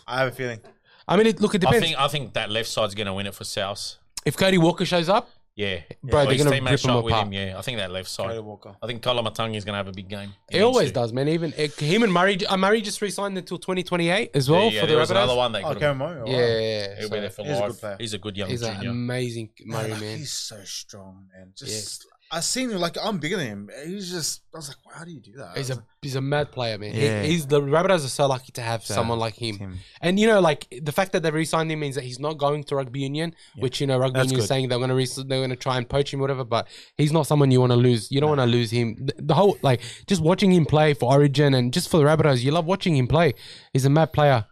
[0.06, 0.60] I have a feeling.
[1.08, 1.86] I mean, it, look, it I depends.
[1.86, 3.96] think I think that left side's going to win it for South.
[4.24, 7.12] if Cody Walker shows up, Yeah, Bro, Well, they're gonna teammates rip him shot with
[7.14, 7.26] apart.
[7.28, 7.32] him.
[7.32, 8.38] Yeah, I think that left side.
[8.40, 8.76] Walker.
[8.82, 10.34] I think Koloamatangi is going to have a big game.
[10.50, 10.94] he needs always to.
[10.94, 11.28] does, man.
[11.28, 12.44] Even eh, him and Murray.
[12.46, 15.34] Uh, Murray just re-signed until 2028 as well Yeah, yeah, for the there was another
[15.34, 16.26] one that Oh, could Cameron have.
[16.26, 16.34] Murray.
[16.34, 16.38] wow.
[16.40, 17.70] Yeah, He'll so be there for He's a life.
[17.70, 17.96] good player.
[17.98, 20.18] He's a good young he's an amazing Murray Man, man.
[20.18, 21.52] He's so strong, man.
[21.56, 23.70] Just I seen him like I'm bigger than him.
[23.86, 25.56] He's just I was like, wow, how do you do that?
[25.56, 26.92] He's I was a he's a mad player, man.
[26.92, 29.58] He- he's the Rabbitohs are so lucky to have someone like him.
[29.58, 29.78] Him.
[30.00, 32.64] And you know, like the fact that they re-signed him means that he's not going
[32.64, 35.06] to rugby union, which you know rugby That's union is saying they're going to re-
[35.28, 36.42] they're going to try and poach him, whatever.
[36.44, 36.66] But
[36.96, 38.10] he's not someone you want to lose.
[38.10, 38.96] You don't want to lose him.
[39.06, 42.42] The, the whole like just watching him play for Origin and just for the Rabbitohs,
[42.42, 43.34] you love watching him play.
[43.72, 44.46] He's a mad player.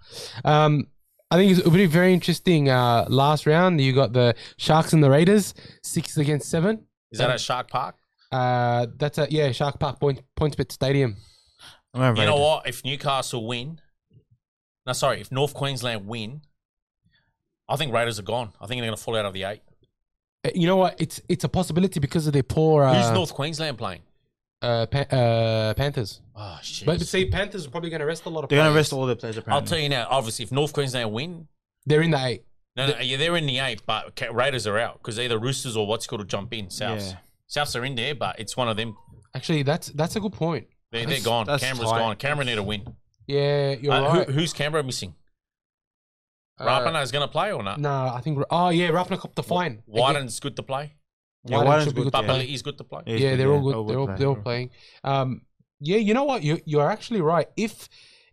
[0.44, 0.86] Um,
[1.30, 2.68] I think it's a very very interesting.
[2.68, 6.86] Uh, last round, you got the Sharks and the Raiders, six against seven.
[7.14, 7.94] Is that at Shark Park?
[8.32, 11.16] Uh, that's a yeah, Shark Park Point Pointsbet Stadium.
[11.94, 12.66] I'm You know what?
[12.66, 13.80] If Newcastle win,
[14.86, 16.40] no, sorry, if North Queensland win,
[17.68, 18.52] I think Raiders are gone.
[18.60, 19.62] I think they're going to fall out of the eight.
[20.44, 21.00] Uh, You know what?
[21.00, 24.02] It's it's a possibility because of their poor uh, Who's North Queensland playing?
[24.62, 26.20] uh, pa- uh, Panthers.
[26.34, 26.86] Oh shit!
[26.86, 28.50] But, but see, Panthers are probably going to rest a lot of.
[28.50, 28.86] They're going to players.
[28.86, 29.60] rest all their players Apparently.
[29.62, 30.06] I'll tell you now.
[30.10, 31.46] Obviously, if North Queensland win,
[31.86, 32.42] They're in the eight.
[32.76, 35.86] No, no, yeah, they're in the eight, but Raiders are out because either Roosters or
[35.86, 36.66] what's called to jump in.
[36.66, 37.62] Souths, Yeah.
[37.62, 38.96] Souths are in there, but it's one of them.
[39.34, 40.66] Actually, that's that's a good point.
[40.90, 41.46] They're, they're That's- gone.
[41.46, 41.98] that's Canberra's tight.
[41.98, 42.16] gone.
[42.16, 42.96] Canberra need a win.
[43.26, 44.28] Yeah, you're Uh, who- right.
[44.30, 45.14] who's Canberra missing?
[46.58, 47.80] Uh, Rapana is going to play or not?
[47.80, 48.38] No, I think.
[48.50, 49.82] Oh yeah, Rapana copped the fine.
[49.86, 50.94] Wighton's good to play.
[51.46, 52.10] Yeah, Wighton Wighton's should be good good.
[52.12, 52.56] to to But play.
[52.62, 53.02] Good to play.
[53.06, 53.88] He's Yeah, they're all good.
[53.88, 54.70] They're all they're all playing.
[55.02, 55.42] Um,
[55.80, 56.42] yeah, you know what?
[56.42, 57.48] You you are actually right.
[57.56, 57.88] If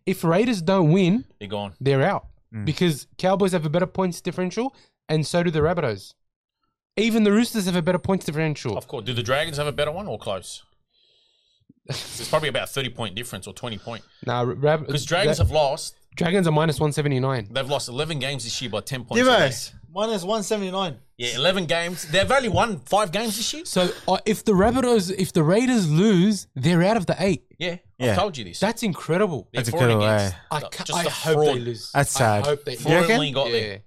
[0.05, 1.73] if Raiders don't win, They're gone.
[1.79, 2.65] they're out Mm.
[2.65, 4.75] because Cowboys have a better points differential,
[5.07, 6.13] and so do the Rabbitohs.
[6.97, 8.77] Even the Roosters have a better points differential.
[8.77, 9.05] Of course.
[9.05, 10.63] Do the Dragons have a better one or close?
[11.87, 14.03] It's probably about 30 point difference or 20 point.
[14.25, 15.95] Nah, Rab- Because Dragons Dra- have lost.
[16.15, 17.47] Dragons are minus one seventy nine.
[17.49, 19.23] They've lost 11 games this year by 10 points.
[19.23, 20.97] Divo, or minus one seventy nine.
[21.17, 22.05] Yeah, 11 games.
[22.11, 23.63] They've only won five games this year.
[23.65, 27.43] So uh, if the Rabbitohs, if the Raiders lose, they're out of the eight.
[27.57, 28.11] Yeah, Yeah.
[28.11, 28.59] I've told you this.
[28.59, 29.47] That's incredible.
[29.53, 30.35] They're That's for and incredible, against.
[30.35, 30.37] eh?
[30.51, 31.47] I, Just ca- the hope fraud.
[31.55, 31.91] they lose.
[31.93, 32.45] That's I sad.
[32.45, 33.11] hope they Fraud reckon?
[33.11, 33.59] only got yeah.
[33.59, 33.81] there.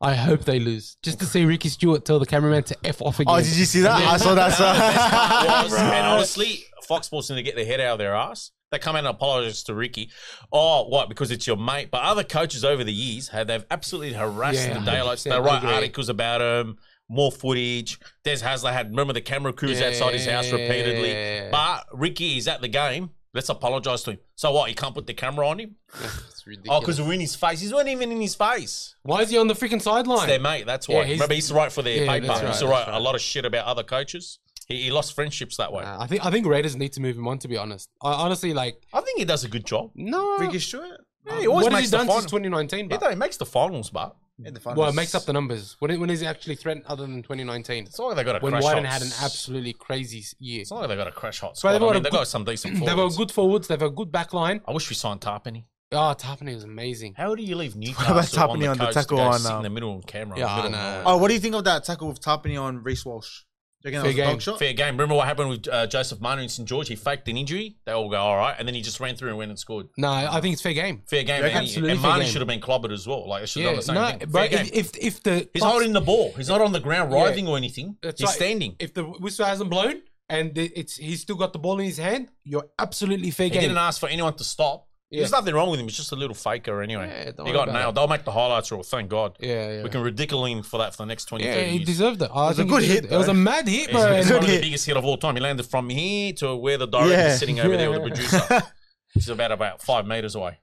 [0.00, 0.96] I hope they lose.
[1.02, 3.32] Just to see Ricky Stuart tell the cameraman to F off again.
[3.34, 4.02] Oh, did you see that?
[4.02, 4.50] I saw that.
[4.58, 5.80] No, part was, Bro.
[5.82, 8.50] and honestly, Fox Sports need to get their head out of their ass.
[8.72, 10.10] They come out and apologize to Ricky.
[10.52, 11.08] Oh, what?
[11.08, 11.90] Because it's your mate.
[11.92, 15.22] But other coaches over the years have they've absolutely harassed Yeah, the daylights.
[15.24, 15.72] They 100% write agree.
[15.74, 16.78] articles about him,
[17.08, 18.00] more footage.
[18.24, 21.12] Des Hasler had remember the camera crews Yeah, outside his house repeatedly.
[21.12, 21.50] yeah.
[21.50, 23.10] But Ricky is at the game.
[23.34, 24.18] Let's apologize to him.
[24.34, 24.68] So what?
[24.68, 25.76] He can't put the camera on him?
[26.44, 27.60] It's Oh, because we're in his face.
[27.60, 28.96] He's not even in his face.
[29.04, 30.18] Why is he on the freaking sideline?
[30.18, 30.66] It's their mate.
[30.66, 31.04] That's Yeah, why.
[31.04, 32.26] he's- Remember, he used to write for their Yeah, paper.
[32.26, 34.40] that's he used right, to that's write a lot of shit about other coaches.
[34.66, 35.84] He, he lost friendships that way.
[35.84, 37.38] Nah, I think I think Raiders need to move him on.
[37.38, 39.92] To be honest, I, honestly, like I think he does a good job.
[39.94, 40.36] no.
[40.38, 42.20] Ricky Stuart Yeah, he always what has makes he the done final.
[42.22, 42.78] since 2019?
[42.78, 43.00] He, But?
[43.00, 44.16] don't- he makes the finals, but
[44.46, 44.78] in the finals.
[44.78, 45.76] Well, it makes up the numbers.
[45.78, 47.84] When, when is it actually threatened other than 2019?
[47.84, 48.92] it's not like they got a When crash Wighton hot.
[48.92, 50.62] had an absolutely crazy year.
[50.62, 51.72] It's not like they got a crash hot But squad.
[51.72, 53.68] they've I got mean, a they've good- got some decent They've got good forwards.
[53.68, 54.60] They've got a good back line.
[54.66, 55.64] I wish we signed Tapine.
[55.94, 57.14] Oh, Tapine was amazing.
[57.18, 59.38] How do you leave about Newcastle on the, on the coast tackle to go on,
[59.40, 60.38] sit in um, the middle of camera?
[60.38, 61.02] Yeah, I middle of know.
[61.04, 63.42] Oh, what do you think of that tackle with Tapine on Reece Walsh?
[63.82, 64.38] Do you reckon that Fair game.
[64.38, 64.58] shot?
[64.58, 64.94] Fair game.
[64.94, 66.88] Remember what happened with uh, Joseph Manu in St George?
[66.88, 67.76] He faked an injury.
[67.84, 69.88] They all go all right, and then he just ran through and went and scored.
[69.96, 71.02] No, I think it's fair game.
[71.06, 71.42] Fair game.
[71.42, 72.30] Yeah, and, absolutely and fair Manu game.
[72.32, 73.28] should have been clobbered as well.
[73.28, 74.18] Like it should have Yeah, done the same no, thing.
[74.20, 74.60] Fair but game.
[74.72, 76.32] if, if if the He's holding the ball.
[76.36, 77.24] He's not on the ground Yeah.
[77.24, 77.96] writhing or anything.
[78.02, 78.36] That's He's right.
[78.36, 78.76] standing.
[78.78, 82.28] if the whistle hasn't blown and it's he's still got the ball in his hand,
[82.44, 83.62] you're absolutely fair He game.
[83.62, 84.86] didn't ask for anyone to stop.
[85.12, 85.20] Yeah.
[85.20, 85.86] There's nothing wrong with him.
[85.86, 87.06] It's just a little faker anyway.
[87.36, 87.90] Yeah, he got nailed.
[87.92, 87.94] it.
[87.96, 88.82] They'll make the highlights rule.
[88.82, 89.36] Thank God.
[89.38, 89.82] Yeah, yeah.
[89.82, 91.86] We can ridicule him for that for the next 20, yeah, 30 he years.
[91.86, 92.30] deserved it.
[92.32, 94.12] I was a good hit, deserved It was a mad hit, It's, bro.
[94.12, 95.34] it's and- one of the biggest hit of all time.
[95.36, 97.36] He landed from here to where the director Yeah.
[97.42, 98.38] sitting over there with the Yeah.
[98.48, 98.62] producer.
[99.12, 100.58] He's about about five meters away.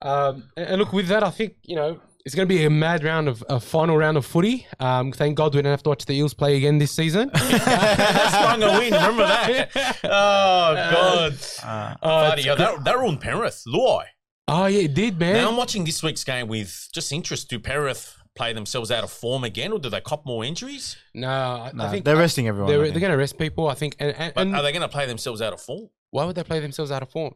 [0.00, 2.70] Um, and, and look, with that, I think you know it's going to be a
[2.70, 4.66] mad round of a final round of footy.
[4.80, 7.30] Um, thank God we don't have to watch the Eels play again this season.
[7.34, 8.92] Sprung a win.
[8.92, 9.70] Remember that?
[10.04, 11.66] Oh God, Uh,
[12.06, 13.62] Uh, Buddy, yeah, that, that ruined Penrith.
[13.66, 14.04] Luai.
[14.48, 15.34] oh yeah, it did, man.
[15.34, 17.48] Now I'm watching this week's game with just interest.
[17.50, 20.96] Do Penrith play themselves out of form again, or do they cop more injuries?
[21.14, 22.70] No, I, No, I think they're resting everyone.
[22.70, 23.68] They're, they're going to rest people.
[23.68, 25.88] I think, and, and, But and are they going to play themselves out of form?
[26.10, 27.34] why would they play themselves out of form?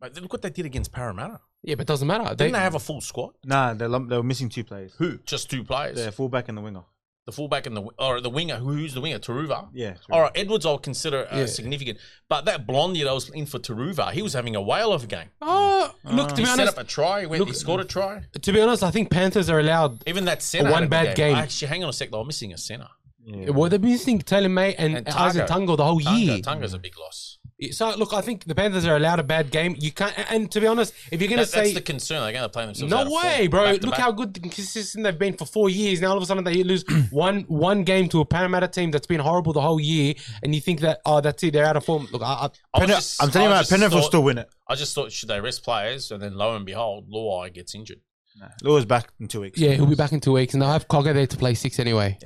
[0.00, 1.40] Mate, look what they did against Parramatta.
[1.62, 2.34] Yeah, but it doesn't matter.
[2.34, 3.32] Didn't they have a full squad?
[3.44, 4.92] Nah, they're, lump- they were missing two players.
[4.98, 5.18] Who?
[5.26, 6.04] Just two players.
[6.04, 6.82] The fullback and the winger.
[7.24, 8.54] The fullback and the or the winger.
[8.56, 9.18] Who- Who's the winger?
[9.18, 9.68] Turuva.
[9.72, 9.94] Yeah.
[10.12, 11.46] All right, Edwards I'll consider uh, Yeah.
[11.46, 11.98] significant,
[12.28, 15.06] but that Blondie that was in for Turuva, he was having a whale of a
[15.08, 15.30] game.
[15.42, 16.28] Oh, look.
[16.28, 17.22] To He be set honest, up a try.
[17.22, 18.22] He, went, he scored a try.
[18.40, 20.04] to be honest, I think Panthers are allowed.
[20.06, 20.70] Even that center.
[20.70, 21.34] one bad big game.
[21.34, 22.12] Actually, hang on a sec.
[22.12, 22.86] They were missing a center.
[23.24, 23.50] Yeah.
[23.50, 25.48] Well, they've been missing Taylor May and, And and Tungo.
[25.48, 26.40] Tungo the whole year.
[26.40, 27.25] Tunga, Tunga's a big loss.
[27.70, 29.76] So look, I think the Panthers are allowed a bad game.
[29.78, 30.12] You can't.
[30.30, 32.22] And to be honest, if you're going to That, that's the concern.
[32.22, 32.92] They're going to play themselves.
[32.92, 34.00] out no of way, form, bro, look back.
[34.00, 36.02] how good and consistent they've been for four years.
[36.02, 39.06] Now all of a sudden they lose one one game to a Parramatta team that's
[39.06, 41.84] been horrible the whole year, and you think that oh that's it, they're out of
[41.86, 42.06] form.
[42.12, 44.22] Look, I, I, I was Penrith- just- I'm telling you, I about Penrith will still
[44.22, 44.50] win it.
[44.68, 48.00] I just thought should they rest players, and then lo and behold, Luai gets injured.
[48.38, 48.48] Nah.
[48.62, 49.58] Lua's back in two weeks.
[49.58, 51.78] yeah, he'll be back in two weeks, and they'll have Cogger there to play six
[51.80, 52.18] anyway.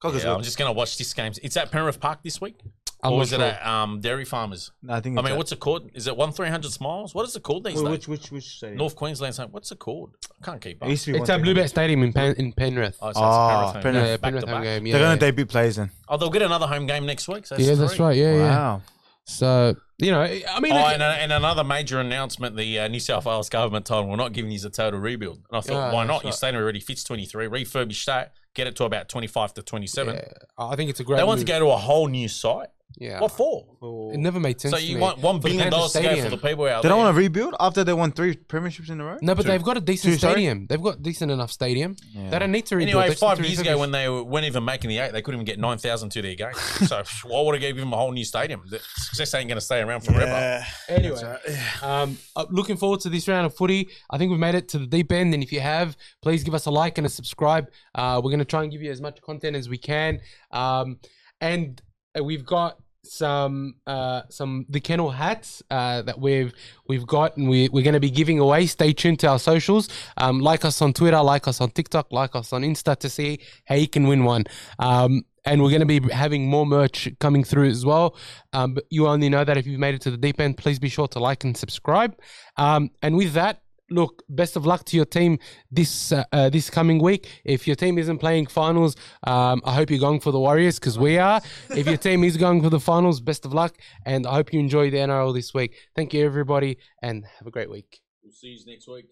[0.00, 1.32] Cogger's Yeah, I'm just going to watch this game.
[1.42, 2.60] It's at Penrith Park this week,
[3.02, 3.44] I'm or not is it sure.
[3.46, 4.72] at um, Dairy Farmers?
[4.82, 5.18] No, I think.
[5.18, 5.88] I mean, a- what's it called?
[5.94, 7.14] Is it one three hundred smiles?
[7.14, 8.08] What is it called these Well, days?
[8.08, 8.78] which which which stadium?
[8.78, 9.34] North Queensland.
[9.36, 10.16] saying- What's it called?
[10.40, 10.88] I can't keep up.
[10.88, 11.46] It used to be It's one at.
[11.46, 12.96] Bluebet Stadium in Pen, in Penrith.
[13.00, 14.08] Oh, so Ah, it's Penrith Penrith.
[14.10, 14.86] yeah, Penrith home game.
[14.86, 15.90] Yeah, They're gonna debut players then.
[16.08, 17.46] Oh, they'll get another home game next week.
[17.46, 18.16] So yeah, that's right.
[18.16, 18.48] Yeah, yeah.
[18.48, 18.82] Wow.
[19.24, 23.00] So you know, I mean, Oh, like- and, and another major announcement: the uh, New
[23.00, 25.36] South Wales government told them we're not giving you a total rebuild.
[25.50, 26.22] And I thought, Yeah, why that's not?
[26.24, 26.34] Your right.
[26.34, 27.46] stadium already fits twenty three.
[27.46, 30.14] Refurbish that, get it to about twenty five to twenty seven.
[30.16, 31.18] yeah, I think it's a great.
[31.18, 32.68] They want to go to a whole new site.
[33.00, 33.64] Yeah, What for?
[34.12, 34.74] it never made sense.
[34.74, 35.00] So to you me.
[35.00, 36.96] want one For the billion dollars to go for the people out They there?
[36.96, 39.18] don't want to rebuild after they won three premierships in a row.
[39.22, 39.48] No, but Two.
[39.52, 40.32] they've got a decent Two, sorry?
[40.32, 40.66] stadium.
[40.66, 41.94] They've got decent enough stadium.
[42.12, 42.30] Yeah.
[42.30, 42.88] They don't need to rebuild.
[42.96, 43.60] Anyway, They just need five to years refurbish.
[43.62, 46.34] ago when they weren't even making the eight, they couldn't even get 9,000 to their
[46.34, 46.58] games.
[46.88, 48.62] so why would I give them a whole new stadium?
[48.68, 50.24] The success ain't going to stay around forever.
[50.26, 50.64] Yeah.
[50.88, 51.36] Anyway,
[51.82, 53.88] um, uh, looking forward to this round of footy.
[54.10, 56.54] I think we've made it to the deep end, and if you have, please give
[56.54, 57.68] us a like and a subscribe.
[57.94, 60.20] Uh, we're going to try and give you as much content as we can,
[60.50, 60.98] um,
[61.40, 61.80] and
[62.18, 62.78] uh, we've got
[63.08, 66.52] some uh, some the kennel hats uh, that we've
[66.86, 68.66] we've got, and we we're going to be giving away.
[68.66, 69.88] Stay tuned to our socials.
[70.16, 73.40] Um, like us on Twitter, like us on TikTok, like us on Insta to see
[73.66, 74.44] how you can win one.
[74.78, 78.16] Um, and we're going to be having more merch coming through as well.
[78.52, 80.58] Um, but you only know that if you've made it to the deep end.
[80.58, 82.14] Please be sure to like and subscribe.
[82.56, 85.38] Um, and with that, look, best of luck to your team
[85.70, 87.42] this uh, uh, this coming week.
[87.44, 90.98] If your team isn't playing finals, um, I hope you're going for the Warriors because
[90.98, 91.40] we are.
[91.70, 94.60] if your team is going for the finals, best of luck, and I hope you
[94.60, 95.76] enjoy the NRL this week.
[95.94, 98.00] Thank you, everybody, and have a great week.
[98.22, 99.06] We'll see you next week.